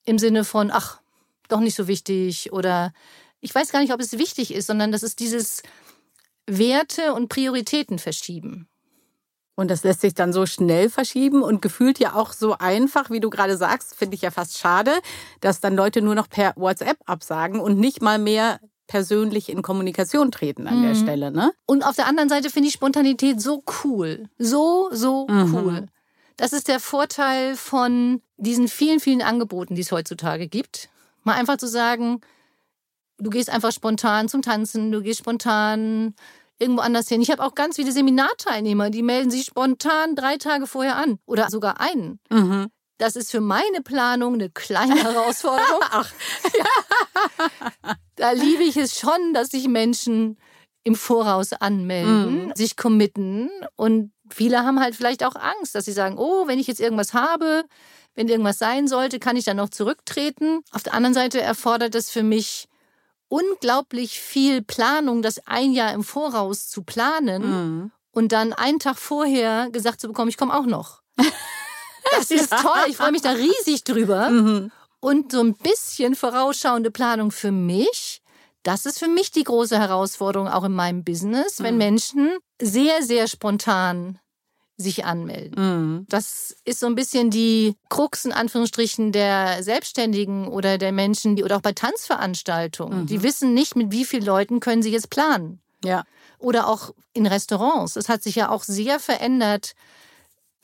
Im 0.05 0.19
Sinne 0.19 0.45
von, 0.45 0.71
ach, 0.71 1.01
doch 1.49 1.61
nicht 1.61 1.77
so 1.77 1.89
wichtig 1.89 2.53
oder 2.53 2.93
ich 3.41 3.55
weiß 3.55 3.71
gar 3.71 3.81
nicht, 3.81 3.93
ob 3.93 4.01
es 4.01 4.19
wichtig 4.19 4.53
ist, 4.53 4.67
sondern 4.67 4.93
das 4.93 5.03
ist 5.03 5.21
dieses 5.21 5.63
Werte 6.47 7.15
und 7.15 7.29
Prioritäten 7.29 7.99
verschieben. 7.99 8.69
Und 9.59 9.73
das 9.73 9.83
lässt 9.83 10.03
sich 10.03 10.15
dann 10.15 10.33
so 10.33 10.47
schnell 10.47 10.89
verschieben 10.89 11.43
und 11.43 11.61
gefühlt 11.61 11.99
ja 11.99 12.15
auch 12.15 12.33
so 12.33 12.57
einfach, 12.59 13.11
wie 13.11 13.19
du 13.19 13.29
gerade 13.29 13.57
sagst, 13.57 13.97
finde 13.97 14.15
ich 14.15 14.23
ja 14.23 14.31
fast 14.31 14.57
schade, 14.57 14.93
dass 15.41 15.59
dann 15.59 15.75
Leute 15.75 16.01
nur 16.01 16.15
noch 16.15 16.29
per 16.31 16.53
WhatsApp 16.55 16.99
absagen 17.07 17.59
und 17.59 17.77
nicht 17.77 18.01
mal 18.01 18.21
mehr 18.21 18.61
persönlich 18.87 19.49
in 19.49 19.63
Kommunikation 19.63 20.31
treten 20.31 20.69
an 20.69 20.79
mhm. 20.79 20.83
der 20.85 20.95
Stelle, 20.95 21.33
ne? 21.33 21.51
Und 21.67 21.85
auf 21.85 21.97
der 21.97 22.07
anderen 22.07 22.29
Seite 22.29 22.51
finde 22.51 22.69
ich 22.69 22.75
Spontanität 22.75 23.43
so 23.43 23.65
cool. 23.83 24.29
So, 24.39 24.91
so 24.93 25.27
mhm. 25.29 25.53
cool. 25.53 25.87
Das 26.37 26.53
ist 26.53 26.69
der 26.69 26.79
Vorteil 26.79 27.57
von 27.57 28.23
diesen 28.37 28.69
vielen, 28.69 29.01
vielen 29.01 29.23
Angeboten, 29.23 29.75
die 29.75 29.83
es 29.83 29.91
heutzutage 29.91 30.47
gibt. 30.47 30.89
Mal 31.25 31.35
einfach 31.35 31.57
zu 31.57 31.67
sagen, 31.67 32.21
du 33.19 33.29
gehst 33.29 33.51
einfach 33.51 33.73
spontan 33.73 34.29
zum 34.29 34.43
Tanzen, 34.43 34.93
du 34.93 35.03
gehst 35.03 35.19
spontan 35.19 36.15
irgendwo 36.59 36.83
anders 36.83 37.09
hin. 37.09 37.21
Ich 37.21 37.31
habe 37.31 37.43
auch 37.45 37.55
ganz 37.55 37.77
viele 37.77 37.93
Seminarteilnehmer, 37.93 38.91
die 38.91 39.03
melden 39.03 39.31
sich 39.31 39.47
spontan 39.47 40.15
drei 40.17 40.37
Tage 40.37 40.67
vorher 40.67 40.97
an 40.97 41.19
oder 41.27 41.49
sogar 41.51 41.81
einen. 41.81 42.21
Mhm. 42.31 42.69
Das 42.99 43.15
ist 43.15 43.31
für 43.31 43.41
meine 43.41 43.81
Planung 43.83 44.35
eine 44.35 44.51
kleine 44.51 44.97
Herausforderung. 44.97 45.81
Ach. 45.91 46.11
Ja. 46.57 47.95
Da 48.17 48.33
liebe 48.33 48.65
ich 48.65 48.77
es 48.77 48.99
schon, 48.99 49.33
dass 49.33 49.51
sich 49.51 49.69
Menschen 49.69 50.39
im 50.83 50.97
Voraus 50.97 51.53
anmelden, 51.53 52.47
mhm. 52.47 52.53
sich 52.57 52.77
committen 52.77 53.49
und 53.77 54.11
viele 54.29 54.65
haben 54.65 54.81
halt 54.81 54.97
vielleicht 54.97 55.23
auch 55.25 55.37
Angst, 55.37 55.77
dass 55.77 55.85
sie 55.85 55.93
sagen, 55.93 56.19
oh, 56.19 56.49
wenn 56.49 56.59
ich 56.59 56.67
jetzt 56.67 56.81
irgendwas 56.81 57.15
habe, 57.15 57.65
wenn 58.17 58.27
irgendwas 58.27 58.59
sein 58.59 58.89
sollte, 58.89 59.21
kann 59.21 59.37
ich 59.37 59.45
dann 59.45 59.59
noch 59.59 59.69
zurücktreten. 59.69 60.63
Auf 60.73 60.83
der 60.83 60.95
anderen 60.95 61.15
Seite 61.15 61.41
erfordert 61.41 61.95
es 61.95 62.11
für 62.11 62.25
mich 62.25 62.67
unglaublich 63.29 64.21
viel 64.21 64.63
Planung, 64.63 65.23
das 65.23 65.47
ein 65.47 65.73
Jahr 65.73 65.93
im 65.93 66.03
Voraus 66.03 66.69
zu 66.69 66.83
planen 66.83 67.43
mhm. 67.43 67.93
und 68.11 68.33
dann 68.33 68.53
einen 68.53 68.79
Tag 68.79 68.99
vorher 68.99 69.71
gesagt 69.71 70.01
zu 70.01 70.09
bekommen, 70.09 70.29
ich 70.29 70.37
komme 70.37 70.57
auch 70.57 70.67
noch. 70.67 71.03
Das 72.11 72.31
ist 72.31 72.51
toll. 72.51 72.87
Ich 72.89 72.97
freue 72.97 73.13
mich 73.13 73.21
da 73.21 73.33
riesig 73.33 73.85
drüber. 73.85 74.31
Mhm. 74.31 74.73
Und 74.99 75.31
so 75.31 75.41
ein 75.41 75.55
bisschen 75.55 76.15
vorausschauende 76.15 76.91
Planung 76.91 77.31
für 77.31 77.53
mich, 77.53 78.23
das 78.63 78.87
ist 78.87 78.99
für 78.99 79.09
mich 79.09 79.31
die 79.31 79.45
große 79.45 79.79
Herausforderung 79.79 80.49
auch 80.49 80.65
in 80.65 80.73
meinem 80.73 81.05
Business, 81.05 81.63
wenn 81.63 81.75
mhm. 81.75 81.79
Menschen 81.79 82.39
sehr, 82.61 83.03
sehr 83.03 83.29
spontan 83.29 84.19
sich 84.79 85.05
anmelden. 85.05 85.55
Mhm. 85.61 86.07
Das 86.09 86.57
ist 86.65 86.79
so 86.81 86.87
ein 86.87 86.95
bisschen 86.95 87.31
die 87.31 87.75
Krux 87.89 88.25
in 88.25 88.33
Anführungsstrichen 88.33 89.11
der 89.11 89.63
Selbstständigen 89.63 90.47
oder 90.47 90.79
der 90.79 90.93
Menschen, 90.93 91.35
die 91.35 91.43
oder 91.43 91.57
auch 91.57 91.63
bei 91.63 91.73
Tanzveranstaltungen. 91.73 93.03
Mhm. 93.03 93.07
Die 93.07 93.23
wissen 93.25 93.55
nicht, 93.55 93.75
mit 93.75 93.91
wie 93.91 94.05
vielen 94.05 94.25
Leuten 94.25 94.61
können 94.61 94.83
sie 94.83 94.93
jetzt 94.93 95.11
planen. 95.11 95.61
Ja. 95.85 96.05
Oder 96.39 96.69
auch 96.69 96.95
in 97.13 97.27
Restaurants. 97.27 97.97
Es 97.97 98.09
hat 98.09 98.23
sich 98.23 98.37
ja 98.37 98.51
auch 98.51 98.63
sehr 98.63 99.01
verändert. 99.01 99.75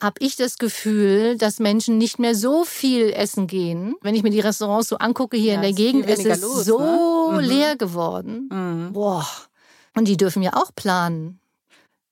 Habe 0.01 0.15
ich 0.19 0.37
das 0.37 0.57
Gefühl, 0.57 1.37
dass 1.37 1.59
Menschen 1.59 1.97
nicht 1.97 2.17
mehr 2.17 2.35
so 2.35 2.63
viel 2.63 3.11
essen 3.11 3.47
gehen. 3.47 3.95
Wenn 4.01 4.15
ich 4.15 4.23
mir 4.23 4.29
die 4.29 4.39
Restaurants 4.39 4.87
so 4.87 4.97
angucke 4.97 5.35
hier 5.35 5.51
ja, 5.51 5.55
in 5.55 5.61
der 5.61 5.73
Gegend, 5.73 6.05
ist 6.05 6.25
es 6.25 6.41
los, 6.41 6.65
so 6.65 6.79
ne? 6.79 7.33
mhm. 7.33 7.39
leer 7.39 7.75
geworden. 7.75 8.49
Mhm. 8.49 8.93
Boah. 8.93 9.27
Und 9.93 10.07
die 10.07 10.17
dürfen 10.17 10.41
ja 10.41 10.53
auch 10.53 10.73
planen. 10.73 11.39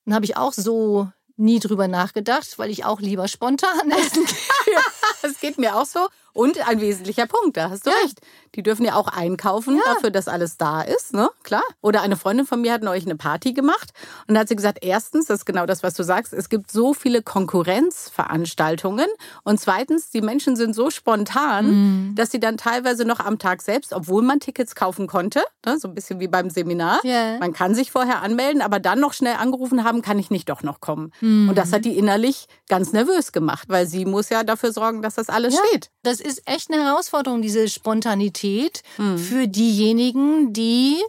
Dann 0.06 0.16
habe 0.16 0.26
ich 0.26 0.36
auch 0.36 0.54
so 0.54 1.10
nie 1.35 1.59
drüber 1.59 1.88
nachgedacht, 1.88 2.57
weil 2.59 2.69
ich 2.69 2.85
auch 2.85 2.99
lieber 2.99 3.28
spontan 3.28 3.92
essen 3.92 4.25
gehe. 4.25 4.78
das 5.21 5.40
geht 5.40 5.57
mir 5.57 5.75
auch 5.75 5.85
so. 5.85 6.07
Und 6.33 6.68
ein 6.68 6.81
wesentlicher 6.81 7.28
Punkt, 7.28 7.57
da 7.57 7.69
hast 7.69 7.85
du 7.85 7.92
ja. 7.92 7.95
recht. 8.04 8.19
Die 8.56 8.63
dürfen 8.63 8.85
ja 8.85 8.95
auch 8.95 9.07
einkaufen 9.07 9.78
ja. 9.78 9.94
dafür, 9.94 10.11
dass 10.11 10.28
alles 10.28 10.57
da 10.57 10.81
ist, 10.81 11.13
ne? 11.13 11.30
Klar. 11.44 11.63
Oder 11.81 12.02
eine 12.02 12.18
Freundin 12.18 12.45
von 12.45 12.61
mir 12.61 12.73
hat 12.73 12.83
neulich 12.83 13.06
eine 13.06 13.16
Party 13.16 13.54
gemacht 13.54 13.94
und 14.28 14.35
da 14.35 14.42
hat 14.42 14.47
sie 14.47 14.56
gesagt, 14.56 14.80
erstens, 14.81 15.28
das 15.28 15.40
ist 15.40 15.45
genau 15.45 15.66
das, 15.66 15.83
was 15.83 15.94
du 15.94 16.04
sagst, 16.04 16.33
es 16.33 16.49
gibt 16.49 16.71
so 16.71 16.94
viele 16.94 17.21
Konkurrenzveranstaltungen 17.21 19.07
und 19.44 19.59
zweitens, 19.59 20.09
die 20.09 20.21
Menschen 20.21 20.56
sind 20.56 20.75
so 20.75 20.90
spontan, 20.90 21.66
mhm. 22.09 22.16
dass 22.16 22.31
sie 22.31 22.40
dann 22.40 22.57
teilweise 22.57 23.06
noch 23.06 23.19
am 23.19 23.40
Tag 23.40 23.61
selbst, 23.61 23.94
obwohl 23.94 24.21
man 24.21 24.40
Tickets 24.40 24.75
kaufen 24.75 25.07
konnte, 25.07 25.44
ne? 25.66 25.80
so 25.80 25.87
ein 25.87 25.95
bisschen 25.95 26.19
wie 26.19 26.28
beim 26.28 26.49
Seminar, 26.49 26.99
yeah. 27.04 27.37
man 27.40 27.54
kann 27.54 27.75
sich 27.75 27.92
vorher 27.92 28.21
anmelden, 28.21 28.61
aber 28.61 28.80
dann 28.80 28.99
noch 28.99 29.13
schnell 29.13 29.35
angerufen 29.35 29.83
haben, 29.83 30.02
kann 30.02 30.19
ich 30.19 30.30
nicht 30.30 30.49
doch 30.49 30.63
noch 30.63 30.80
kommen. 30.80 31.11
Mhm. 31.21 31.49
Und 31.49 31.57
das 31.57 31.71
hat 31.73 31.85
die 31.85 31.97
innerlich 31.97 32.47
ganz 32.69 32.92
nervös 32.94 33.31
gemacht, 33.31 33.69
weil 33.69 33.87
sie 33.87 34.06
muss 34.06 34.30
ja 34.30 34.44
dafür 34.44 34.71
sorgen, 34.71 35.02
dass 35.02 35.16
das 35.16 35.30
alles 35.30 35.54
ja. 35.56 35.59
steht. 35.68 35.90
Das 36.04 36.22
ist 36.23 36.42
echt 36.45 36.71
eine 36.71 36.83
Herausforderung, 36.83 37.42
diese 37.42 37.68
Spontanität 37.68 38.81
mhm. 38.97 39.18
für 39.18 39.47
diejenigen, 39.47 40.53
die 40.53 41.01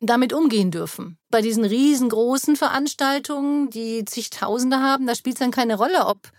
damit 0.00 0.32
umgehen 0.32 0.70
dürfen. 0.70 1.18
Bei 1.30 1.42
diesen 1.42 1.64
riesengroßen 1.64 2.56
Veranstaltungen, 2.56 3.70
die 3.70 4.04
zigtausende 4.04 4.78
haben, 4.78 5.06
da 5.06 5.14
spielt 5.14 5.36
es 5.36 5.40
dann 5.40 5.50
keine 5.50 5.76
Rolle, 5.76 6.06
ob 6.06 6.30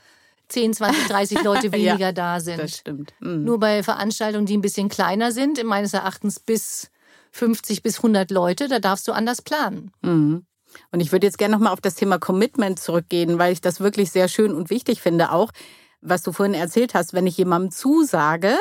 10, 0.50 0.74
20, 0.74 1.08
30 1.08 1.44
Leute 1.44 1.72
weniger 1.72 1.98
ja, 1.98 2.12
da 2.12 2.40
sind. 2.40 2.60
Das 2.60 2.78
stimmt. 2.78 3.14
Mhm. 3.20 3.44
Nur 3.44 3.60
bei 3.60 3.84
Veranstaltungen, 3.84 4.46
die 4.46 4.58
ein 4.58 4.62
bisschen 4.62 4.90
kleiner 4.90 5.32
sind, 5.32 5.64
meines 5.64 5.94
Erachtens 5.94 6.40
bis 6.40 6.90
50 7.32 7.84
bis 7.84 7.98
100 7.98 8.32
Leute, 8.32 8.68
da 8.68 8.80
darfst 8.80 9.08
du 9.08 9.12
anders 9.12 9.42
planen. 9.42 9.92
Mhm. 10.02 10.46
Und 10.92 11.00
ich 11.00 11.12
würde 11.12 11.28
jetzt 11.28 11.38
gerne 11.38 11.56
nochmal 11.56 11.74
auf 11.74 11.82
das 11.82 11.96
Thema 11.96 12.20
Commitment 12.20 12.80
zurückgehen, 12.80 13.40
weil 13.40 13.54
ich 13.54 13.62
das 13.62 13.80
wirklich 13.80 14.12
sehr 14.12 14.28
schön 14.28 14.54
und 14.54 14.70
wichtig 14.70 15.02
finde 15.02 15.32
auch 15.32 15.52
was 16.02 16.24
du 16.24 16.32
vorhin 16.32 16.54
erzählt 16.54 16.94
hast, 16.94 17.14
wenn 17.14 17.28
ich 17.28 17.38
jemandem 17.38 17.72
zusage, 17.72 18.56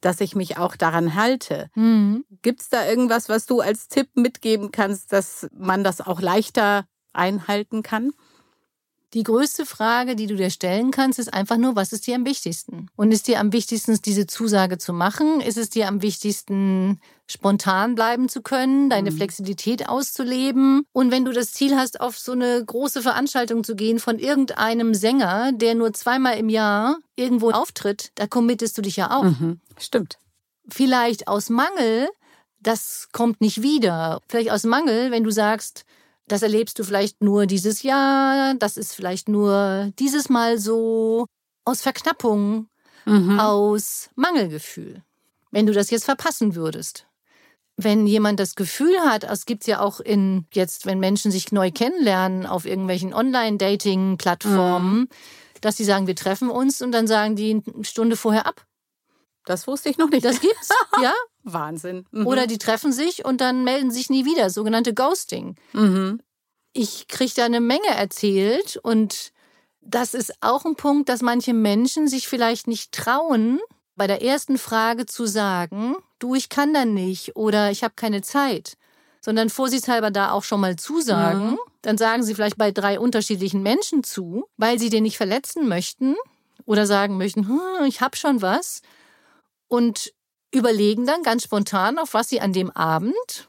dass 0.00 0.20
ich 0.20 0.34
mich 0.34 0.56
auch 0.56 0.76
daran 0.76 1.14
halte. 1.14 1.70
Mhm. 1.74 2.24
Gibt 2.42 2.62
es 2.62 2.68
da 2.68 2.86
irgendwas, 2.86 3.28
was 3.28 3.46
du 3.46 3.60
als 3.60 3.88
Tipp 3.88 4.08
mitgeben 4.14 4.70
kannst, 4.70 5.12
dass 5.12 5.48
man 5.52 5.84
das 5.84 6.00
auch 6.00 6.20
leichter 6.20 6.84
einhalten 7.12 7.82
kann? 7.82 8.12
Die 9.12 9.24
größte 9.24 9.66
Frage, 9.66 10.14
die 10.14 10.28
du 10.28 10.36
dir 10.36 10.50
stellen 10.50 10.92
kannst, 10.92 11.18
ist 11.18 11.34
einfach 11.34 11.56
nur, 11.56 11.74
was 11.74 11.92
ist 11.92 12.06
dir 12.06 12.14
am 12.14 12.24
wichtigsten? 12.24 12.86
Und 12.94 13.10
ist 13.10 13.26
dir 13.26 13.40
am 13.40 13.52
wichtigsten, 13.52 13.98
diese 14.02 14.28
Zusage 14.28 14.78
zu 14.78 14.92
machen? 14.92 15.40
Ist 15.40 15.56
es 15.56 15.68
dir 15.68 15.88
am 15.88 16.00
wichtigsten, 16.00 17.00
spontan 17.26 17.96
bleiben 17.96 18.28
zu 18.28 18.40
können, 18.40 18.88
deine 18.88 19.10
mhm. 19.10 19.16
Flexibilität 19.16 19.88
auszuleben? 19.88 20.84
Und 20.92 21.10
wenn 21.10 21.24
du 21.24 21.32
das 21.32 21.52
Ziel 21.52 21.76
hast, 21.76 22.00
auf 22.00 22.18
so 22.18 22.32
eine 22.32 22.64
große 22.64 23.02
Veranstaltung 23.02 23.64
zu 23.64 23.74
gehen 23.74 23.98
von 23.98 24.20
irgendeinem 24.20 24.94
Sänger, 24.94 25.50
der 25.52 25.74
nur 25.74 25.92
zweimal 25.92 26.38
im 26.38 26.48
Jahr 26.48 26.98
irgendwo 27.16 27.50
auftritt, 27.50 28.12
da 28.14 28.28
committest 28.28 28.78
du 28.78 28.82
dich 28.82 28.94
ja 28.94 29.10
auch. 29.10 29.24
Mhm. 29.24 29.58
Stimmt. 29.76 30.18
Vielleicht 30.68 31.26
aus 31.26 31.50
Mangel, 31.50 32.08
das 32.60 33.08
kommt 33.10 33.40
nicht 33.40 33.60
wieder. 33.60 34.20
Vielleicht 34.28 34.52
aus 34.52 34.62
Mangel, 34.62 35.10
wenn 35.10 35.24
du 35.24 35.32
sagst, 35.32 35.84
das 36.30 36.42
erlebst 36.42 36.78
du 36.78 36.84
vielleicht 36.84 37.22
nur 37.22 37.46
dieses 37.46 37.82
Jahr, 37.82 38.54
das 38.54 38.76
ist 38.76 38.94
vielleicht 38.94 39.28
nur 39.28 39.92
dieses 39.98 40.28
Mal 40.28 40.58
so, 40.58 41.26
aus 41.64 41.82
Verknappung, 41.82 42.68
mhm. 43.04 43.38
aus 43.40 44.10
Mangelgefühl. 44.14 45.02
Wenn 45.50 45.66
du 45.66 45.72
das 45.72 45.90
jetzt 45.90 46.04
verpassen 46.04 46.54
würdest. 46.54 47.06
Wenn 47.76 48.06
jemand 48.06 48.38
das 48.38 48.54
Gefühl 48.54 49.00
hat, 49.00 49.24
es 49.24 49.46
gibt 49.46 49.66
ja 49.66 49.80
auch 49.80 50.00
in 50.00 50.46
jetzt, 50.52 50.86
wenn 50.86 51.00
Menschen 51.00 51.32
sich 51.32 51.50
neu 51.50 51.70
kennenlernen 51.70 52.46
auf 52.46 52.66
irgendwelchen 52.66 53.14
Online-Dating-Plattformen, 53.14 55.00
mhm. 55.00 55.08
dass 55.62 55.78
sie 55.78 55.84
sagen, 55.84 56.06
wir 56.06 56.16
treffen 56.16 56.50
uns 56.50 56.82
und 56.82 56.92
dann 56.92 57.06
sagen 57.06 57.36
die 57.36 57.62
eine 57.74 57.84
Stunde 57.84 58.16
vorher 58.16 58.46
ab. 58.46 58.66
Das 59.46 59.66
wusste 59.66 59.88
ich 59.88 59.98
noch 59.98 60.10
nicht. 60.10 60.24
Das 60.24 60.40
gibt's, 60.40 60.68
ja. 61.02 61.14
Wahnsinn. 61.42 62.06
Mhm. 62.10 62.26
Oder 62.26 62.46
die 62.46 62.58
treffen 62.58 62.92
sich 62.92 63.24
und 63.24 63.40
dann 63.40 63.64
melden 63.64 63.90
sich 63.90 64.10
nie 64.10 64.24
wieder, 64.24 64.50
sogenannte 64.50 64.94
Ghosting. 64.94 65.56
Mhm. 65.72 66.20
Ich 66.72 67.08
kriege 67.08 67.32
da 67.36 67.44
eine 67.44 67.60
Menge 67.60 67.88
erzählt 67.88 68.78
und 68.82 69.32
das 69.80 70.14
ist 70.14 70.34
auch 70.40 70.64
ein 70.64 70.76
Punkt, 70.76 71.08
dass 71.08 71.22
manche 71.22 71.54
Menschen 71.54 72.06
sich 72.06 72.28
vielleicht 72.28 72.66
nicht 72.68 72.92
trauen, 72.92 73.60
bei 73.96 74.06
der 74.06 74.22
ersten 74.22 74.56
Frage 74.56 75.04
zu 75.06 75.26
sagen, 75.26 75.96
du, 76.18 76.34
ich 76.34 76.48
kann 76.48 76.72
da 76.72 76.84
nicht 76.84 77.36
oder 77.36 77.70
ich 77.70 77.84
habe 77.84 77.94
keine 77.96 78.22
Zeit, 78.22 78.78
sondern 79.20 79.50
vorsichtshalber 79.50 80.10
da 80.10 80.32
auch 80.32 80.44
schon 80.44 80.60
mal 80.60 80.76
zusagen. 80.76 81.50
Mhm. 81.50 81.58
Dann 81.82 81.98
sagen 81.98 82.22
sie 82.22 82.34
vielleicht 82.34 82.56
bei 82.56 82.70
drei 82.70 82.98
unterschiedlichen 82.98 83.62
Menschen 83.62 84.02
zu, 84.02 84.46
weil 84.56 84.78
sie 84.78 84.90
den 84.90 85.02
nicht 85.02 85.16
verletzen 85.16 85.68
möchten 85.68 86.14
oder 86.64 86.86
sagen 86.86 87.18
möchten, 87.18 87.46
hm, 87.48 87.84
ich 87.86 88.00
habe 88.00 88.16
schon 88.16 88.42
was 88.42 88.80
und 89.68 90.12
überlegen 90.52 91.06
dann 91.06 91.22
ganz 91.22 91.44
spontan, 91.44 91.98
auf 91.98 92.14
was 92.14 92.28
sie 92.28 92.40
an 92.40 92.52
dem 92.52 92.70
Abend 92.70 93.48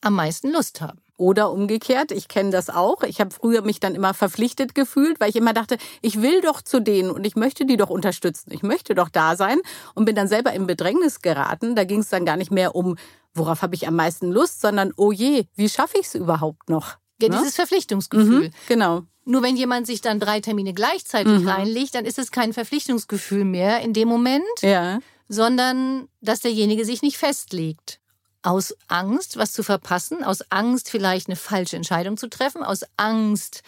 am 0.00 0.14
meisten 0.14 0.50
Lust 0.50 0.80
haben. 0.80 1.00
Oder 1.16 1.52
umgekehrt, 1.52 2.12
ich 2.12 2.28
kenne 2.28 2.50
das 2.50 2.70
auch. 2.70 3.02
Ich 3.02 3.20
habe 3.20 3.30
früher 3.30 3.60
mich 3.60 3.78
dann 3.78 3.94
immer 3.94 4.14
verpflichtet 4.14 4.74
gefühlt, 4.74 5.20
weil 5.20 5.28
ich 5.28 5.36
immer 5.36 5.52
dachte, 5.52 5.76
ich 6.00 6.22
will 6.22 6.40
doch 6.40 6.62
zu 6.62 6.80
denen 6.80 7.10
und 7.10 7.26
ich 7.26 7.36
möchte 7.36 7.66
die 7.66 7.76
doch 7.76 7.90
unterstützen. 7.90 8.50
Ich 8.54 8.62
möchte 8.62 8.94
doch 8.94 9.10
da 9.10 9.36
sein 9.36 9.60
und 9.94 10.06
bin 10.06 10.16
dann 10.16 10.28
selber 10.28 10.54
in 10.54 10.66
Bedrängnis 10.66 11.20
geraten. 11.20 11.76
Da 11.76 11.84
ging 11.84 12.00
es 12.00 12.08
dann 12.08 12.24
gar 12.24 12.38
nicht 12.38 12.50
mehr 12.50 12.74
um, 12.74 12.96
worauf 13.34 13.60
habe 13.60 13.74
ich 13.74 13.86
am 13.86 13.96
meisten 13.96 14.30
Lust, 14.30 14.62
sondern, 14.62 14.94
oh 14.96 15.12
je, 15.12 15.44
wie 15.56 15.68
schaffe 15.68 15.98
ich 15.98 16.06
es 16.06 16.14
überhaupt 16.14 16.70
noch? 16.70 16.96
Ja, 17.20 17.28
ne? 17.28 17.36
dieses 17.36 17.54
Verpflichtungsgefühl. 17.54 18.48
Mhm, 18.48 18.52
genau. 18.66 19.02
Nur 19.26 19.42
wenn 19.42 19.56
jemand 19.56 19.86
sich 19.86 20.00
dann 20.00 20.20
drei 20.20 20.40
Termine 20.40 20.72
gleichzeitig 20.72 21.40
mhm. 21.40 21.48
reinlegt, 21.48 21.94
dann 21.94 22.06
ist 22.06 22.18
es 22.18 22.30
kein 22.30 22.54
Verpflichtungsgefühl 22.54 23.44
mehr 23.44 23.82
in 23.82 23.92
dem 23.92 24.08
Moment. 24.08 24.62
Ja 24.62 25.00
sondern 25.30 26.08
dass 26.20 26.40
derjenige 26.40 26.84
sich 26.84 27.02
nicht 27.02 27.16
festlegt. 27.16 28.00
Aus 28.42 28.74
Angst, 28.88 29.36
was 29.36 29.52
zu 29.52 29.62
verpassen, 29.62 30.24
aus 30.24 30.42
Angst, 30.50 30.90
vielleicht 30.90 31.28
eine 31.28 31.36
falsche 31.36 31.76
Entscheidung 31.76 32.16
zu 32.16 32.28
treffen, 32.28 32.64
aus 32.64 32.80
Angst, 32.96 33.62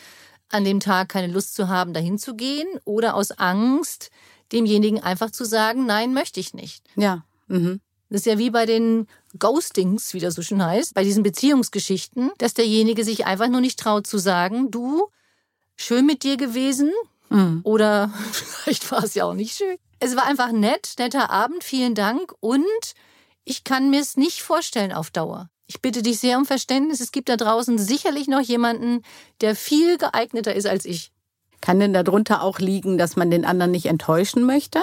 an 0.48 0.64
dem 0.64 0.80
Tag 0.80 1.10
keine 1.10 1.32
Lust 1.32 1.54
zu 1.54 1.68
haben, 1.68 1.94
dahin 1.94 2.18
zu 2.18 2.34
gehen, 2.34 2.66
oder 2.84 3.14
aus 3.14 3.30
Angst, 3.30 4.10
demjenigen 4.50 5.00
einfach 5.00 5.30
zu 5.30 5.44
sagen, 5.44 5.86
nein, 5.86 6.12
möchte 6.12 6.40
ich 6.40 6.52
nicht. 6.52 6.84
Ja. 6.96 7.24
Mhm. 7.46 7.80
Das 8.10 8.22
ist 8.22 8.26
ja 8.26 8.38
wie 8.38 8.50
bei 8.50 8.66
den 8.66 9.06
Ghostings, 9.38 10.14
wie 10.14 10.20
das 10.20 10.34
so 10.34 10.42
schön 10.42 10.62
heißt, 10.62 10.94
bei 10.94 11.04
diesen 11.04 11.22
Beziehungsgeschichten, 11.22 12.32
dass 12.38 12.54
derjenige 12.54 13.04
sich 13.04 13.24
einfach 13.24 13.48
nur 13.48 13.60
nicht 13.60 13.78
traut 13.78 14.06
zu 14.08 14.18
sagen, 14.18 14.72
du, 14.72 15.06
schön 15.76 16.06
mit 16.06 16.24
dir 16.24 16.36
gewesen, 16.36 16.90
mhm. 17.30 17.60
oder 17.62 18.12
vielleicht 18.32 18.90
war 18.90 19.04
es 19.04 19.14
ja 19.14 19.26
auch 19.26 19.34
nicht 19.34 19.56
schön. 19.56 19.76
Es 20.04 20.16
war 20.16 20.26
einfach 20.26 20.50
nett, 20.50 20.94
netter 20.98 21.30
Abend, 21.30 21.62
vielen 21.62 21.94
Dank 21.94 22.34
und 22.40 22.64
ich 23.44 23.62
kann 23.62 23.88
mir 23.88 24.00
es 24.00 24.16
nicht 24.16 24.42
vorstellen 24.42 24.90
auf 24.90 25.12
Dauer. 25.12 25.48
Ich 25.68 25.80
bitte 25.80 26.02
dich 26.02 26.18
sehr 26.18 26.38
um 26.38 26.44
Verständnis. 26.44 26.98
Es 26.98 27.12
gibt 27.12 27.28
da 27.28 27.36
draußen 27.36 27.78
sicherlich 27.78 28.26
noch 28.26 28.40
jemanden, 28.40 29.04
der 29.42 29.54
viel 29.54 29.98
geeigneter 29.98 30.56
ist 30.56 30.66
als 30.66 30.86
ich. 30.86 31.12
Kann 31.60 31.78
denn 31.78 31.92
darunter 31.92 32.42
auch 32.42 32.58
liegen, 32.58 32.98
dass 32.98 33.14
man 33.14 33.30
den 33.30 33.44
anderen 33.44 33.70
nicht 33.70 33.86
enttäuschen 33.86 34.42
möchte? 34.44 34.82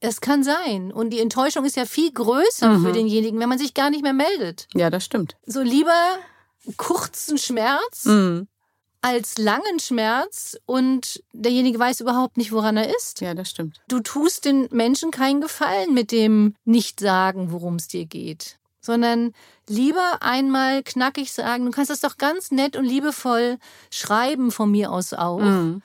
Es 0.00 0.20
kann 0.20 0.42
sein. 0.42 0.90
Und 0.90 1.10
die 1.10 1.20
Enttäuschung 1.20 1.64
ist 1.64 1.76
ja 1.76 1.86
viel 1.86 2.12
größer 2.12 2.70
mhm. 2.70 2.84
für 2.84 2.92
denjenigen, 2.92 3.38
wenn 3.38 3.48
man 3.48 3.58
sich 3.58 3.74
gar 3.74 3.90
nicht 3.90 4.02
mehr 4.02 4.12
meldet. 4.12 4.66
Ja, 4.74 4.90
das 4.90 5.04
stimmt. 5.04 5.36
So 5.46 5.62
lieber 5.62 6.18
kurzen 6.76 7.38
Schmerz 7.38 8.06
mhm 8.06 8.48
als 9.06 9.38
langen 9.38 9.78
Schmerz 9.78 10.58
und 10.66 11.22
derjenige 11.32 11.78
weiß 11.78 12.00
überhaupt 12.00 12.36
nicht, 12.36 12.50
woran 12.50 12.76
er 12.76 12.92
ist. 12.92 13.20
Ja, 13.20 13.34
das 13.34 13.50
stimmt. 13.50 13.80
Du 13.86 14.00
tust 14.00 14.44
den 14.44 14.66
Menschen 14.72 15.12
keinen 15.12 15.40
Gefallen 15.40 15.94
mit 15.94 16.10
dem 16.10 16.56
Nicht-Sagen, 16.64 17.52
worum 17.52 17.76
es 17.76 17.86
dir 17.86 18.04
geht, 18.04 18.58
sondern 18.80 19.32
lieber 19.68 20.22
einmal 20.22 20.82
knackig 20.82 21.30
sagen, 21.30 21.66
du 21.66 21.70
kannst 21.70 21.90
das 21.92 22.00
doch 22.00 22.18
ganz 22.18 22.50
nett 22.50 22.74
und 22.74 22.84
liebevoll 22.84 23.58
schreiben 23.92 24.50
von 24.50 24.72
mir 24.72 24.90
aus 24.90 25.12
auch. 25.12 25.38
Mhm. 25.38 25.82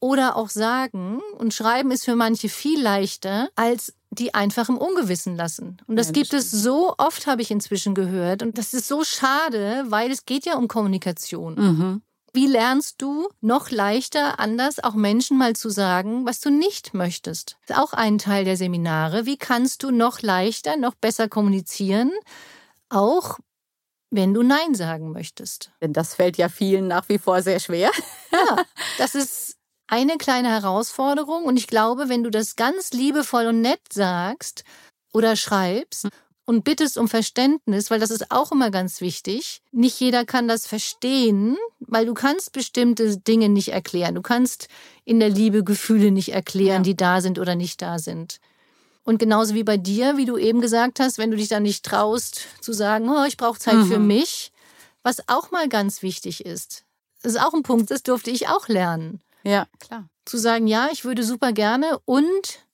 Oder 0.00 0.36
auch 0.36 0.50
sagen. 0.50 1.20
Und 1.38 1.54
schreiben 1.54 1.90
ist 1.90 2.04
für 2.04 2.16
manche 2.16 2.50
viel 2.50 2.80
leichter, 2.80 3.48
als 3.56 3.94
die 4.10 4.34
einfach 4.34 4.68
im 4.68 4.76
Ungewissen 4.76 5.36
lassen. 5.36 5.78
Und 5.86 5.96
das, 5.96 6.08
ja, 6.08 6.12
das 6.12 6.12
gibt 6.12 6.26
stimmt. 6.28 6.42
es 6.42 6.50
so 6.50 6.94
oft, 6.98 7.26
habe 7.26 7.42
ich 7.42 7.50
inzwischen 7.50 7.94
gehört. 7.94 8.42
Und 8.42 8.58
das 8.58 8.74
ist 8.74 8.86
so 8.86 9.02
schade, 9.04 9.86
weil 9.88 10.10
es 10.10 10.26
geht 10.26 10.44
ja 10.44 10.56
um 10.56 10.68
Kommunikation. 10.68 11.54
Mhm. 11.54 12.02
Wie 12.32 12.46
lernst 12.46 13.00
du 13.00 13.28
noch 13.40 13.70
leichter 13.70 14.38
anders 14.38 14.82
auch 14.82 14.94
Menschen 14.94 15.38
mal 15.38 15.56
zu 15.56 15.70
sagen, 15.70 16.26
was 16.26 16.40
du 16.40 16.50
nicht 16.50 16.94
möchtest? 16.94 17.56
Das 17.66 17.76
ist 17.76 17.82
auch 17.82 17.92
ein 17.92 18.18
Teil 18.18 18.44
der 18.44 18.56
Seminare. 18.56 19.26
Wie 19.26 19.38
kannst 19.38 19.82
du 19.82 19.90
noch 19.90 20.20
leichter, 20.20 20.76
noch 20.76 20.94
besser 20.94 21.28
kommunizieren, 21.28 22.12
auch 22.90 23.38
wenn 24.10 24.34
du 24.34 24.42
Nein 24.42 24.74
sagen 24.74 25.12
möchtest? 25.12 25.72
Denn 25.80 25.92
das 25.92 26.14
fällt 26.14 26.36
ja 26.36 26.48
vielen 26.48 26.88
nach 26.88 27.08
wie 27.08 27.18
vor 27.18 27.42
sehr 27.42 27.60
schwer. 27.60 27.90
Ja, 28.30 28.62
das 28.98 29.14
ist 29.14 29.56
eine 29.86 30.18
kleine 30.18 30.50
Herausforderung 30.50 31.44
und 31.44 31.56
ich 31.56 31.66
glaube, 31.66 32.08
wenn 32.08 32.22
du 32.22 32.30
das 32.30 32.56
ganz 32.56 32.92
liebevoll 32.92 33.46
und 33.46 33.62
nett 33.62 33.80
sagst 33.90 34.64
oder 35.12 35.34
schreibst 35.34 36.08
und 36.48 36.64
bittest 36.64 36.96
um 36.96 37.08
Verständnis, 37.08 37.90
weil 37.90 38.00
das 38.00 38.10
ist 38.10 38.30
auch 38.30 38.52
immer 38.52 38.70
ganz 38.70 39.02
wichtig. 39.02 39.60
Nicht 39.70 40.00
jeder 40.00 40.24
kann 40.24 40.48
das 40.48 40.66
verstehen, 40.66 41.58
weil 41.78 42.06
du 42.06 42.14
kannst 42.14 42.52
bestimmte 42.52 43.18
Dinge 43.18 43.50
nicht 43.50 43.68
erklären. 43.68 44.14
Du 44.14 44.22
kannst 44.22 44.68
in 45.04 45.20
der 45.20 45.28
Liebe 45.28 45.62
Gefühle 45.62 46.10
nicht 46.10 46.32
erklären, 46.32 46.84
ja. 46.84 46.84
die 46.84 46.96
da 46.96 47.20
sind 47.20 47.38
oder 47.38 47.54
nicht 47.54 47.82
da 47.82 47.98
sind. 47.98 48.40
Und 49.04 49.18
genauso 49.18 49.52
wie 49.52 49.62
bei 49.62 49.76
dir, 49.76 50.16
wie 50.16 50.24
du 50.24 50.38
eben 50.38 50.62
gesagt 50.62 51.00
hast, 51.00 51.18
wenn 51.18 51.30
du 51.30 51.36
dich 51.36 51.48
da 51.48 51.60
nicht 51.60 51.84
traust 51.84 52.46
zu 52.62 52.72
sagen, 52.72 53.10
oh, 53.10 53.24
ich 53.24 53.36
brauche 53.36 53.58
Zeit 53.58 53.76
mhm. 53.76 53.86
für 53.86 53.98
mich, 53.98 54.50
was 55.02 55.28
auch 55.28 55.50
mal 55.50 55.68
ganz 55.68 56.00
wichtig 56.00 56.46
ist. 56.46 56.86
Das 57.20 57.34
ist 57.34 57.42
auch 57.42 57.52
ein 57.52 57.62
Punkt, 57.62 57.90
das 57.90 58.02
durfte 58.02 58.30
ich 58.30 58.48
auch 58.48 58.68
lernen. 58.68 59.20
Ja, 59.42 59.66
klar. 59.80 60.08
Zu 60.24 60.38
sagen, 60.38 60.66
ja, 60.66 60.88
ich 60.92 61.04
würde 61.04 61.24
super 61.24 61.52
gerne 61.52 61.98
und 62.06 62.64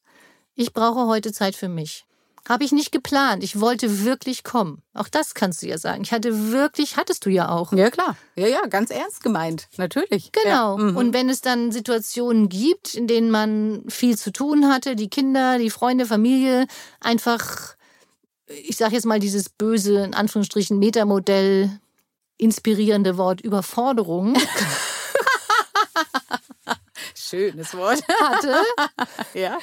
ich 0.55 0.73
brauche 0.73 1.09
heute 1.09 1.33
Zeit 1.33 1.57
für 1.57 1.69
mich. 1.69 2.05
Habe 2.47 2.65
ich 2.65 2.73
nicht 2.73 2.93
geplant. 2.93 3.43
Ich 3.43 3.59
wollte 3.59 4.05
wirklich 4.05 4.45
kommen. 4.45 4.83
Auch 4.93 5.09
das 5.09 5.33
kannst 5.33 5.63
du 5.63 5.67
ja 5.67 5.79
sagen. 5.79 6.03
Ich 6.03 6.13
hatte 6.13 6.53
wirklich, 6.53 6.99
hattest 6.99 7.25
du 7.25 7.31
ja 7.31 7.49
auch. 7.49 7.73
Ja, 7.73 7.91
klar. 7.91 8.17
Ja, 8.37 8.47
ja, 8.47 8.61
ganz 8.67 8.91
ernst 8.91 9.23
gemeint. 9.23 9.69
Natürlich. 9.79 10.31
Genau. 10.33 10.77
Ja. 10.77 10.85
Mhm. 10.85 10.97
Und 10.97 11.15
wenn 11.15 11.31
es 11.31 11.41
dann 11.41 11.73
Situationen 11.73 12.51
gibt, 12.51 12.95
in 12.95 13.07
denen 13.07 13.31
man 13.31 13.85
viel 13.89 14.19
zu 14.19 14.31
tun 14.31 14.69
hatte, 14.69 14.95
die 14.95 15.09
Kinder, 15.09 15.59
die 15.59 15.71
Freunde, 15.71 16.05
Familie, 16.05 16.67
einfach, 17.01 17.77
ich 18.47 18.77
sage 18.77 18.95
jetzt 18.95 19.07
mal 19.07 19.21
dieses 19.21 19.49
böse, 19.49 20.05
in 20.05 20.13
Anführungsstrichen, 20.13 20.79
Metamodell, 20.79 21.81
inspirierende 22.37 23.17
Wort 23.17 23.41
Überforderung. 23.41 24.37
Schönes 27.15 27.75
Wort. 27.75 28.03
Hatte. 28.21 28.55
ja. 29.35 29.59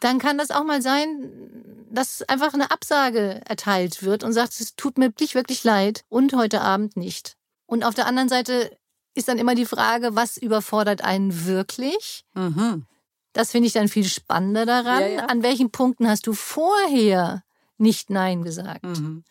Dann 0.00 0.18
kann 0.18 0.36
das 0.36 0.50
auch 0.50 0.64
mal 0.64 0.82
sein, 0.82 1.51
dass 1.92 2.22
einfach 2.22 2.54
eine 2.54 2.70
Absage 2.70 3.40
erteilt 3.44 4.02
wird 4.02 4.24
und 4.24 4.32
sagt, 4.32 4.58
es 4.60 4.74
tut 4.76 4.98
mir 4.98 5.06
wirklich, 5.06 5.34
wirklich 5.34 5.62
leid 5.62 6.04
und 6.08 6.34
heute 6.34 6.60
Abend 6.60 6.96
nicht. 6.96 7.36
Und 7.66 7.84
auf 7.84 7.94
der 7.94 8.06
anderen 8.06 8.28
Seite 8.28 8.76
ist 9.14 9.28
dann 9.28 9.38
immer 9.38 9.54
die 9.54 9.66
Frage, 9.66 10.14
was 10.16 10.36
überfordert 10.36 11.04
einen 11.04 11.46
wirklich? 11.46 12.24
Mhm. 12.34 12.86
Das 13.32 13.50
finde 13.50 13.66
ich 13.66 13.72
dann 13.72 13.88
viel 13.88 14.04
spannender 14.04 14.66
daran. 14.66 15.00
Ja, 15.00 15.06
ja. 15.08 15.24
An 15.26 15.42
welchen 15.42 15.70
Punkten 15.70 16.08
hast 16.08 16.26
du 16.26 16.32
vorher 16.32 17.42
nicht 17.78 18.10
Nein 18.10 18.42
gesagt? 18.42 18.84
Mhm. 18.84 19.24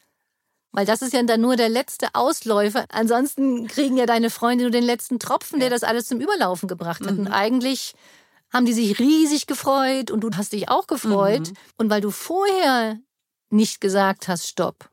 Weil 0.71 0.85
das 0.85 1.01
ist 1.01 1.13
ja 1.13 1.21
dann 1.23 1.41
nur 1.41 1.55
der 1.55 1.69
letzte 1.69 2.07
Ausläufer. 2.13 2.85
Ansonsten 2.89 3.67
kriegen 3.67 3.97
ja 3.97 4.05
deine 4.05 4.29
Freunde 4.29 4.63
nur 4.63 4.71
den 4.71 4.85
letzten 4.85 5.19
Tropfen, 5.19 5.59
der 5.59 5.69
das 5.69 5.83
alles 5.83 6.07
zum 6.07 6.21
Überlaufen 6.21 6.67
gebracht 6.67 7.05
hat. 7.05 7.13
Mhm. 7.13 7.19
Und 7.19 7.27
eigentlich 7.27 7.93
haben 8.51 8.65
die 8.65 8.73
sich 8.73 8.99
riesig 8.99 9.47
gefreut 9.47 10.11
und 10.11 10.21
du 10.21 10.29
hast 10.35 10.53
dich 10.53 10.69
auch 10.69 10.87
gefreut. 10.87 11.49
Mhm. 11.49 11.53
Und 11.77 11.89
weil 11.89 12.01
du 12.01 12.11
vorher 12.11 12.97
nicht 13.49 13.81
gesagt 13.81 14.27
hast, 14.27 14.47
stopp, 14.47 14.89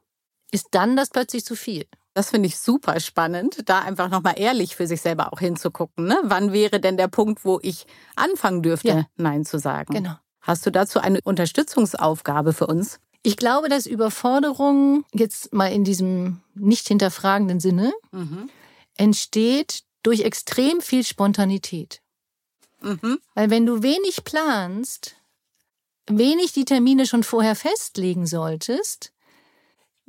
ist 0.50 0.68
dann 0.72 0.96
das 0.96 1.10
plötzlich 1.10 1.44
zu 1.44 1.56
viel. 1.56 1.86
Das 2.14 2.30
finde 2.30 2.48
ich 2.48 2.58
super 2.58 2.98
spannend, 2.98 3.68
da 3.68 3.80
einfach 3.80 4.08
nochmal 4.08 4.34
ehrlich 4.38 4.74
für 4.74 4.86
sich 4.86 5.00
selber 5.00 5.32
auch 5.32 5.38
hinzugucken. 5.38 6.06
Ne? 6.06 6.18
Wann 6.24 6.52
wäre 6.52 6.80
denn 6.80 6.96
der 6.96 7.06
Punkt, 7.06 7.44
wo 7.44 7.60
ich 7.62 7.86
anfangen 8.16 8.62
dürfte, 8.62 8.88
ja. 8.88 9.04
Nein 9.16 9.44
zu 9.44 9.58
sagen? 9.58 9.94
Genau. 9.94 10.14
Hast 10.40 10.66
du 10.66 10.72
dazu 10.72 10.98
eine 10.98 11.20
Unterstützungsaufgabe 11.22 12.52
für 12.52 12.66
uns? 12.66 12.98
Ich 13.22 13.36
glaube, 13.36 13.68
dass 13.68 13.86
Überforderung 13.86 15.04
jetzt 15.12 15.52
mal 15.52 15.66
in 15.68 15.84
diesem 15.84 16.40
nicht 16.54 16.88
hinterfragenden 16.88 17.60
Sinne 17.60 17.92
mhm. 18.10 18.48
entsteht 18.96 19.82
durch 20.02 20.22
extrem 20.22 20.80
viel 20.80 21.04
Spontanität. 21.04 22.00
Mhm. 22.80 23.18
Weil 23.34 23.50
wenn 23.50 23.66
du 23.66 23.82
wenig 23.82 24.24
planst, 24.24 25.16
wenig 26.06 26.52
die 26.52 26.64
Termine 26.64 27.06
schon 27.06 27.22
vorher 27.22 27.54
festlegen 27.54 28.26
solltest, 28.26 29.12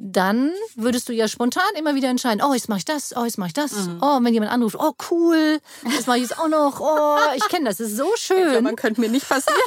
dann 0.02 0.54
würdest 0.76 1.10
du 1.10 1.14
ja 1.14 1.28
spontan 1.28 1.76
immer 1.78 1.94
wieder 1.94 2.08
entscheiden, 2.08 2.42
oh, 2.42 2.54
jetzt 2.54 2.70
mache 2.70 2.80
ich 2.80 2.86
das, 2.86 3.14
oh, 3.18 3.26
jetzt 3.26 3.38
mache 3.38 3.48
ich 3.48 3.54
das. 3.54 3.74
Mhm. 3.74 4.00
Oh, 4.02 4.20
wenn 4.22 4.34
jemand 4.34 4.52
anruft, 4.54 4.78
oh, 4.80 4.94
cool, 5.12 5.60
das 5.84 6.08
mache 6.08 6.18
ich 6.18 6.24
jetzt 6.24 6.40
auch 6.40 6.48
noch. 6.48 6.80
Oh, 6.80 7.18
ich 7.36 7.46
kenne 7.50 7.66
das, 7.66 7.78
das 7.78 7.90
ist 7.90 7.98
so 7.98 8.10
schön. 8.16 8.54
Ja, 8.54 8.62
man 8.62 8.78
könnte 8.78 9.02
mir 9.02 9.10
nicht 9.10 9.28
passieren. 9.28 9.60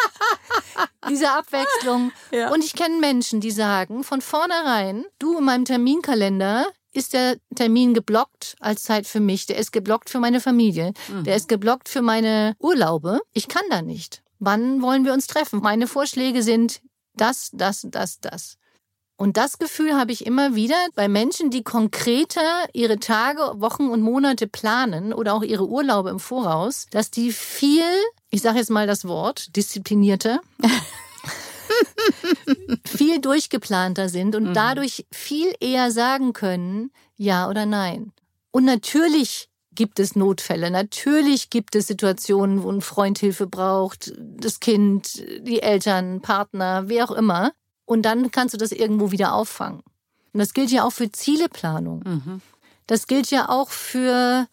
Diese 1.10 1.30
Abwechslung. 1.30 2.10
Ja. 2.30 2.50
Und 2.50 2.64
ich 2.64 2.74
kenne 2.74 2.98
Menschen, 3.00 3.40
die 3.40 3.50
sagen 3.50 4.02
von 4.02 4.22
vornherein, 4.22 5.04
du 5.18 5.36
in 5.36 5.44
meinem 5.44 5.66
Terminkalender 5.66 6.66
ist 6.92 7.12
der 7.12 7.36
Termin 7.54 7.94
geblockt 7.94 8.56
als 8.60 8.82
Zeit 8.82 9.06
für 9.06 9.20
mich, 9.20 9.46
der 9.46 9.58
ist 9.58 9.72
geblockt 9.72 10.10
für 10.10 10.20
meine 10.20 10.40
Familie, 10.40 10.92
mhm. 11.08 11.24
der 11.24 11.36
ist 11.36 11.48
geblockt 11.48 11.88
für 11.88 12.02
meine 12.02 12.54
Urlaube. 12.58 13.20
Ich 13.32 13.48
kann 13.48 13.62
da 13.70 13.82
nicht. 13.82 14.22
Wann 14.38 14.82
wollen 14.82 15.04
wir 15.04 15.12
uns 15.12 15.26
treffen? 15.26 15.60
Meine 15.60 15.86
Vorschläge 15.86 16.42
sind 16.42 16.80
das, 17.14 17.50
das, 17.52 17.86
das, 17.90 18.20
das. 18.20 18.56
Und 19.20 19.36
das 19.36 19.58
Gefühl 19.58 19.96
habe 19.96 20.12
ich 20.12 20.24
immer 20.24 20.54
wieder 20.54 20.78
bei 20.94 21.06
Menschen, 21.06 21.50
die 21.50 21.62
konkreter 21.62 22.40
ihre 22.72 22.98
Tage, 22.98 23.60
Wochen 23.60 23.90
und 23.90 24.00
Monate 24.00 24.46
planen 24.46 25.12
oder 25.12 25.34
auch 25.34 25.42
ihre 25.42 25.68
Urlaube 25.68 26.08
im 26.08 26.18
Voraus, 26.18 26.86
dass 26.90 27.10
die 27.10 27.30
viel, 27.30 27.84
ich 28.30 28.40
sage 28.40 28.56
jetzt 28.56 28.70
mal 28.70 28.86
das 28.86 29.04
Wort, 29.04 29.54
disziplinierter, 29.56 30.40
viel 32.86 33.20
durchgeplanter 33.20 34.08
sind 34.08 34.34
und 34.36 34.48
mhm. 34.50 34.54
dadurch 34.54 35.06
viel 35.12 35.52
eher 35.60 35.90
sagen 35.90 36.32
können, 36.32 36.90
ja 37.16 37.48
oder 37.48 37.66
nein. 37.66 38.12
Und 38.50 38.64
natürlich 38.64 39.48
gibt 39.74 40.00
es 40.00 40.16
Notfälle. 40.16 40.70
Natürlich 40.70 41.50
gibt 41.50 41.74
es 41.76 41.86
Situationen, 41.86 42.62
wo 42.62 42.70
ein 42.70 42.80
Freund 42.80 43.18
Hilfe 43.18 43.46
braucht, 43.46 44.12
das 44.18 44.60
Kind, 44.60 45.24
die 45.46 45.62
Eltern, 45.62 46.20
Partner, 46.20 46.88
wer 46.88 47.04
auch 47.04 47.12
immer 47.12 47.52
und 47.84 48.02
dann 48.02 48.30
kannst 48.30 48.54
du 48.54 48.58
das 48.58 48.72
irgendwo 48.72 49.10
wieder 49.10 49.34
auffangen. 49.34 49.80
Und 50.32 50.38
das 50.38 50.54
gilt 50.54 50.70
ja 50.70 50.84
auch 50.84 50.92
für 50.92 51.10
Zieleplanung. 51.10 52.02
Mhm. 52.04 52.40
Das 52.86 53.06
gilt 53.06 53.30
ja 53.30 53.48
auch 53.48 53.70
für 53.70 54.46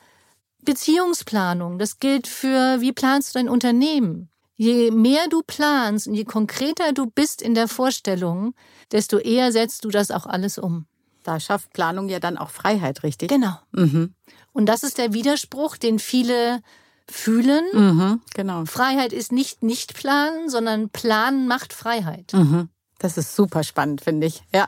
Beziehungsplanung. 0.63 1.79
Das 1.79 1.99
gilt 1.99 2.27
für, 2.27 2.81
wie 2.81 2.91
planst 2.91 3.33
du 3.35 3.39
dein 3.39 3.49
Unternehmen? 3.49 4.29
Je 4.57 4.89
mehr 4.89 5.27
du 5.29 5.43
planst 5.45 6.07
und 6.07 6.15
je 6.15 6.25
konkreter 6.25 6.91
du 6.91 7.05
bist 7.05 7.41
in 7.43 7.53
der 7.53 7.67
Vorstellung, 7.67 8.55
desto 8.91 9.19
eher 9.19 9.51
setzt 9.51 9.85
du 9.85 9.89
das 9.89 10.09
auch 10.09 10.25
alles 10.25 10.57
um. 10.57 10.87
Da 11.23 11.39
schafft 11.39 11.73
Planung 11.73 12.09
ja 12.09 12.19
dann 12.19 12.37
auch 12.37 12.49
Freiheit, 12.49 13.03
richtig? 13.03 13.29
Genau. 13.29 13.59
Mhm. 13.71 14.15
Und 14.53 14.65
das 14.65 14.81
ist 14.81 14.97
der 14.97 15.13
Widerspruch, 15.13 15.77
den 15.77 15.99
viele 15.99 16.61
fühlen. 17.09 17.65
Mhm, 17.73 18.21
genau. 18.33 18.65
Freiheit 18.65 19.13
ist 19.13 19.31
nicht 19.31 19.61
nicht 19.61 19.93
planen, 19.93 20.49
sondern 20.49 20.89
planen 20.89 21.47
macht 21.47 21.73
Freiheit. 21.73 22.33
Mhm. 22.33 22.69
Das 22.97 23.17
ist 23.17 23.35
super 23.35 23.63
spannend, 23.63 24.01
finde 24.01 24.27
ich. 24.27 24.41
Ja. 24.53 24.67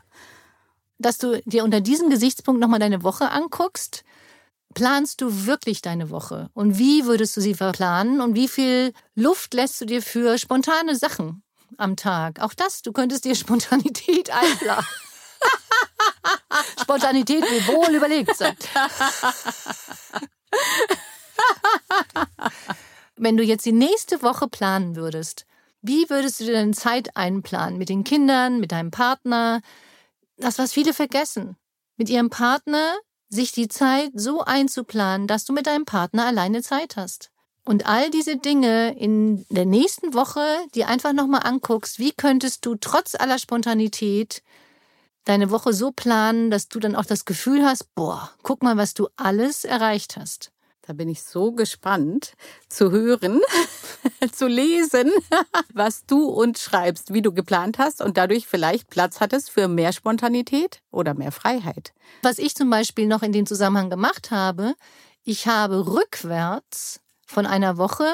Dass 1.00 1.17
du 1.17 1.41
dir 1.46 1.63
unter 1.63 1.81
diesem 1.81 2.10
Gesichtspunkt 2.10 2.62
nochmal 2.62 2.79
deine 2.79 3.03
Woche 3.03 3.31
anguckst. 3.31 4.03
Planst 4.76 5.22
du 5.22 5.46
wirklich 5.46 5.82
deine 5.82 6.10
Woche? 6.10 6.50
Und 6.54 6.78
wie 6.78 7.06
würdest 7.06 7.36
du 7.36 7.42
sie 7.42 7.56
verplanen? 7.56 8.22
Und 8.22 8.36
wie 8.36 8.48
viel 8.48 8.94
Luft 9.16 9.54
lässt 9.54 9.82
du 9.82 9.86
dir 9.86 10.02
für 10.02 10.38
spontane 10.38 10.96
Sachen 10.96 11.43
am 11.78 11.96
Tag? 11.96 12.39
Auch 12.39 12.54
das, 12.54 12.82
du 12.82 12.91
könntest 12.91 13.26
dir 13.26 13.36
Spontanität 13.39 14.30
einplanen. 14.30 14.86
Spontanität 16.82 17.41
will 17.41 17.67
wohl 17.67 17.96
überlegt 17.96 18.36
sein. 18.36 18.56
Wenn 23.15 23.38
du 23.38 23.43
jetzt 23.43 23.65
die 23.65 23.72
nächste 23.72 24.22
Woche 24.22 24.48
planen 24.48 24.96
würdest, 24.96 25.46
wie 25.82 26.10
würdest 26.10 26.39
du 26.39 26.46
dir 26.46 26.54
deine 26.54 26.74
Zeit 26.74 27.15
einplanen? 27.15 27.78
Mit 27.78 27.89
den 27.89 28.04
Kindern, 28.04 28.60
mit 28.60 28.72
deinem 28.72 28.91
Partner? 28.91 29.62
Das, 30.38 30.58
was 30.60 30.74
viele 30.74 30.93
vergessen. 30.93 31.58
Mit 31.98 32.10
ihrem 32.10 32.30
Partner 32.30 32.98
sich 33.30 33.52
die 33.52 33.68
Zeit 33.68 34.12
so 34.15 34.44
einzuplanen, 34.44 35.28
dass 35.28 35.46
du 35.46 35.54
mit 35.54 35.68
deinem 35.68 35.86
Partner 35.86 36.26
alleine 36.26 36.62
Zeit 36.62 36.98
hast. 36.98 37.32
Und 37.63 37.86
all 37.86 38.10
diese 38.10 38.38
Dinge 38.38 38.98
in 38.98 39.46
der 39.50 39.65
nächsten 39.65 40.13
Woche, 40.15 40.44
die 40.74 40.86
einfach 40.86 41.13
nochmal 41.13 41.42
anguckst, 41.44 42.00
wie 42.00 42.12
könntest 42.12 42.65
du 42.65 42.76
trotz 42.76 43.13
aller 43.15 43.38
Spontanität 43.38 44.42
deine 45.26 45.52
Woche 45.52 45.74
so 45.74 45.92
planen, 45.92 46.50
dass 46.50 46.70
du 46.70 46.80
dann 46.80 46.96
auch 46.96 47.06
das 47.06 47.26
Gefühl 47.26 47.63
hast, 47.63 47.94
boah, 47.94 48.32
guck 48.42 48.63
mal, 48.63 48.78
was 48.78 48.96
du 48.96 49.08
alles 49.15 49.63
erreicht 49.63 50.18
hast. 50.18 50.52
Da 50.89 50.93
bin 50.93 51.08
ich 51.08 51.21
so 51.21 51.52
gespannt 51.52 52.34
zu 52.67 52.89
hören, 52.89 53.41
zu 54.32 54.47
lesen, 54.47 55.12
was 55.71 56.08
du 56.08 56.25
uns 56.25 56.63
schreibst, 56.63 57.13
wie 57.13 57.21
du 57.21 57.32
geplant 57.32 57.78
hast 57.78 58.02
und 58.02 58.17
dadurch 58.17 58.47
vielleicht 58.47 58.89
Platz 58.89 59.19
hattest 59.19 59.52
für 59.52 59.67
mehr 59.67 59.93
Spontanität 59.93 60.82
oder 60.89 61.13
mehr 61.13 61.32
Freiheit. 61.32 61.93
Was 62.23 62.39
ich 62.39 62.56
zum 62.56 62.71
Beispiel 62.71 63.06
noch 63.06 63.21
in 63.21 63.32
dem 63.32 63.45
Zusammenhang 63.45 63.91
gemacht 63.91 64.32
habe, 64.32 64.73
ich 65.23 65.45
habe 65.45 65.86
rückwärts 65.86 67.02
von 67.28 67.45
einer 67.45 67.78
Woche 67.78 68.12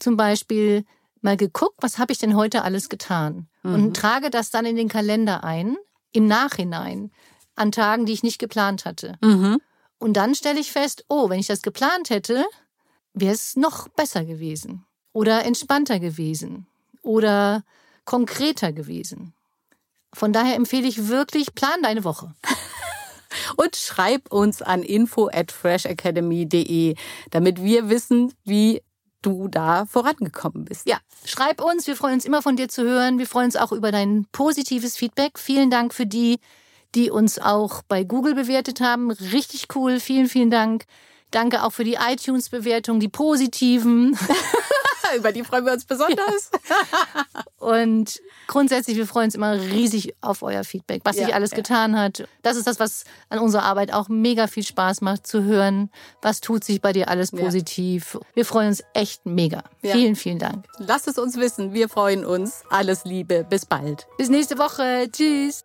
zum 0.00 0.16
Beispiel 0.16 0.84
mal 1.20 1.36
geguckt, 1.36 1.76
was 1.80 2.00
habe 2.00 2.10
ich 2.10 2.18
denn 2.18 2.34
heute 2.34 2.62
alles 2.62 2.88
getan 2.88 3.46
mhm. 3.62 3.74
und 3.74 3.96
trage 3.96 4.30
das 4.30 4.50
dann 4.50 4.66
in 4.66 4.74
den 4.74 4.88
Kalender 4.88 5.44
ein, 5.44 5.76
im 6.10 6.26
Nachhinein, 6.26 7.12
an 7.54 7.70
Tagen, 7.70 8.04
die 8.04 8.14
ich 8.14 8.24
nicht 8.24 8.40
geplant 8.40 8.84
hatte. 8.84 9.16
Mhm. 9.22 9.60
Und 9.98 10.14
dann 10.14 10.34
stelle 10.34 10.60
ich 10.60 10.72
fest, 10.72 11.04
oh, 11.08 11.28
wenn 11.28 11.40
ich 11.40 11.46
das 11.46 11.62
geplant 11.62 12.10
hätte, 12.10 12.44
wäre 13.14 13.34
es 13.34 13.56
noch 13.56 13.88
besser 13.88 14.24
gewesen 14.24 14.84
oder 15.12 15.44
entspannter 15.44 15.98
gewesen 15.98 16.66
oder 17.02 17.64
konkreter 18.04 18.72
gewesen. 18.72 19.32
Von 20.12 20.32
daher 20.32 20.54
empfehle 20.54 20.86
ich 20.86 21.08
wirklich, 21.08 21.54
plan 21.54 21.82
deine 21.82 22.04
Woche. 22.04 22.34
Und 23.56 23.76
schreib 23.76 24.32
uns 24.32 24.62
an 24.62 24.82
info 24.82 25.28
at 25.32 25.52
freshacademy.de, 25.52 26.94
damit 27.30 27.62
wir 27.62 27.88
wissen, 27.88 28.32
wie 28.44 28.82
du 29.22 29.48
da 29.48 29.86
vorangekommen 29.86 30.64
bist. 30.64 30.86
Ja, 30.86 30.98
schreib 31.24 31.60
uns. 31.60 31.86
Wir 31.86 31.96
freuen 31.96 32.14
uns 32.14 32.24
immer 32.24 32.42
von 32.42 32.56
dir 32.56 32.68
zu 32.68 32.82
hören. 32.82 33.18
Wir 33.18 33.26
freuen 33.26 33.46
uns 33.46 33.56
auch 33.56 33.72
über 33.72 33.90
dein 33.92 34.26
positives 34.32 34.96
Feedback. 34.96 35.38
Vielen 35.38 35.70
Dank 35.70 35.92
für 35.92 36.06
die, 36.06 36.38
die 36.96 37.10
uns 37.10 37.38
auch 37.38 37.82
bei 37.82 38.02
Google 38.02 38.34
bewertet 38.34 38.80
haben. 38.80 39.10
Richtig 39.10 39.68
cool. 39.76 40.00
Vielen, 40.00 40.28
vielen 40.28 40.50
Dank. 40.50 40.84
Danke 41.30 41.62
auch 41.62 41.70
für 41.70 41.84
die 41.84 41.94
iTunes-Bewertung, 41.94 42.98
die 43.00 43.08
positiven. 43.08 44.18
Über 45.16 45.30
die 45.30 45.44
freuen 45.44 45.64
wir 45.64 45.72
uns 45.72 45.84
besonders. 45.84 46.50
Ja. 46.68 47.44
Und 47.58 48.20
grundsätzlich, 48.48 48.96
wir 48.96 49.06
freuen 49.06 49.26
uns 49.26 49.34
immer 49.34 49.54
riesig 49.54 50.14
auf 50.20 50.42
euer 50.42 50.64
Feedback, 50.64 51.02
was 51.04 51.16
ja, 51.16 51.26
sich 51.26 51.34
alles 51.34 51.52
ja. 51.52 51.58
getan 51.58 51.96
hat. 51.96 52.26
Das 52.42 52.56
ist 52.56 52.66
das, 52.66 52.80
was 52.80 53.04
an 53.28 53.38
unserer 53.38 53.62
Arbeit 53.62 53.92
auch 53.92 54.08
mega 54.08 54.46
viel 54.46 54.64
Spaß 54.64 55.02
macht, 55.02 55.26
zu 55.26 55.44
hören, 55.44 55.90
was 56.22 56.40
tut 56.40 56.64
sich 56.64 56.80
bei 56.80 56.92
dir 56.92 57.08
alles 57.08 57.30
positiv. 57.30 58.18
Wir 58.34 58.44
freuen 58.44 58.68
uns 58.68 58.82
echt 58.94 59.26
mega. 59.26 59.62
Vielen, 59.80 60.16
vielen 60.16 60.38
Dank. 60.38 60.66
Lasst 60.78 61.06
es 61.06 61.18
uns 61.18 61.36
wissen. 61.36 61.72
Wir 61.72 61.88
freuen 61.88 62.24
uns. 62.24 62.62
Alles 62.70 63.04
Liebe. 63.04 63.46
Bis 63.48 63.64
bald. 63.64 64.06
Bis 64.18 64.28
nächste 64.28 64.58
Woche. 64.58 65.08
Tschüss. 65.12 65.64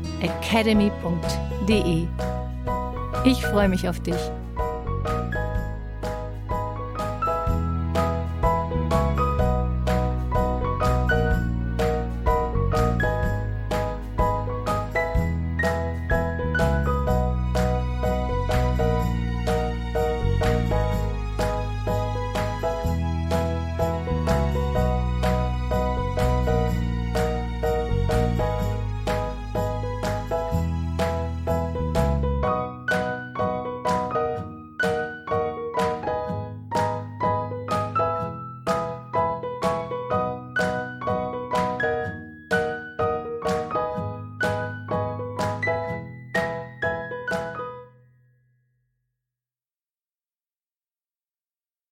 www.fresh-academy.de. 0.21 2.07
Ich 3.25 3.45
freue 3.45 3.69
mich 3.69 3.87
auf 3.87 3.99
dich. 3.99 4.15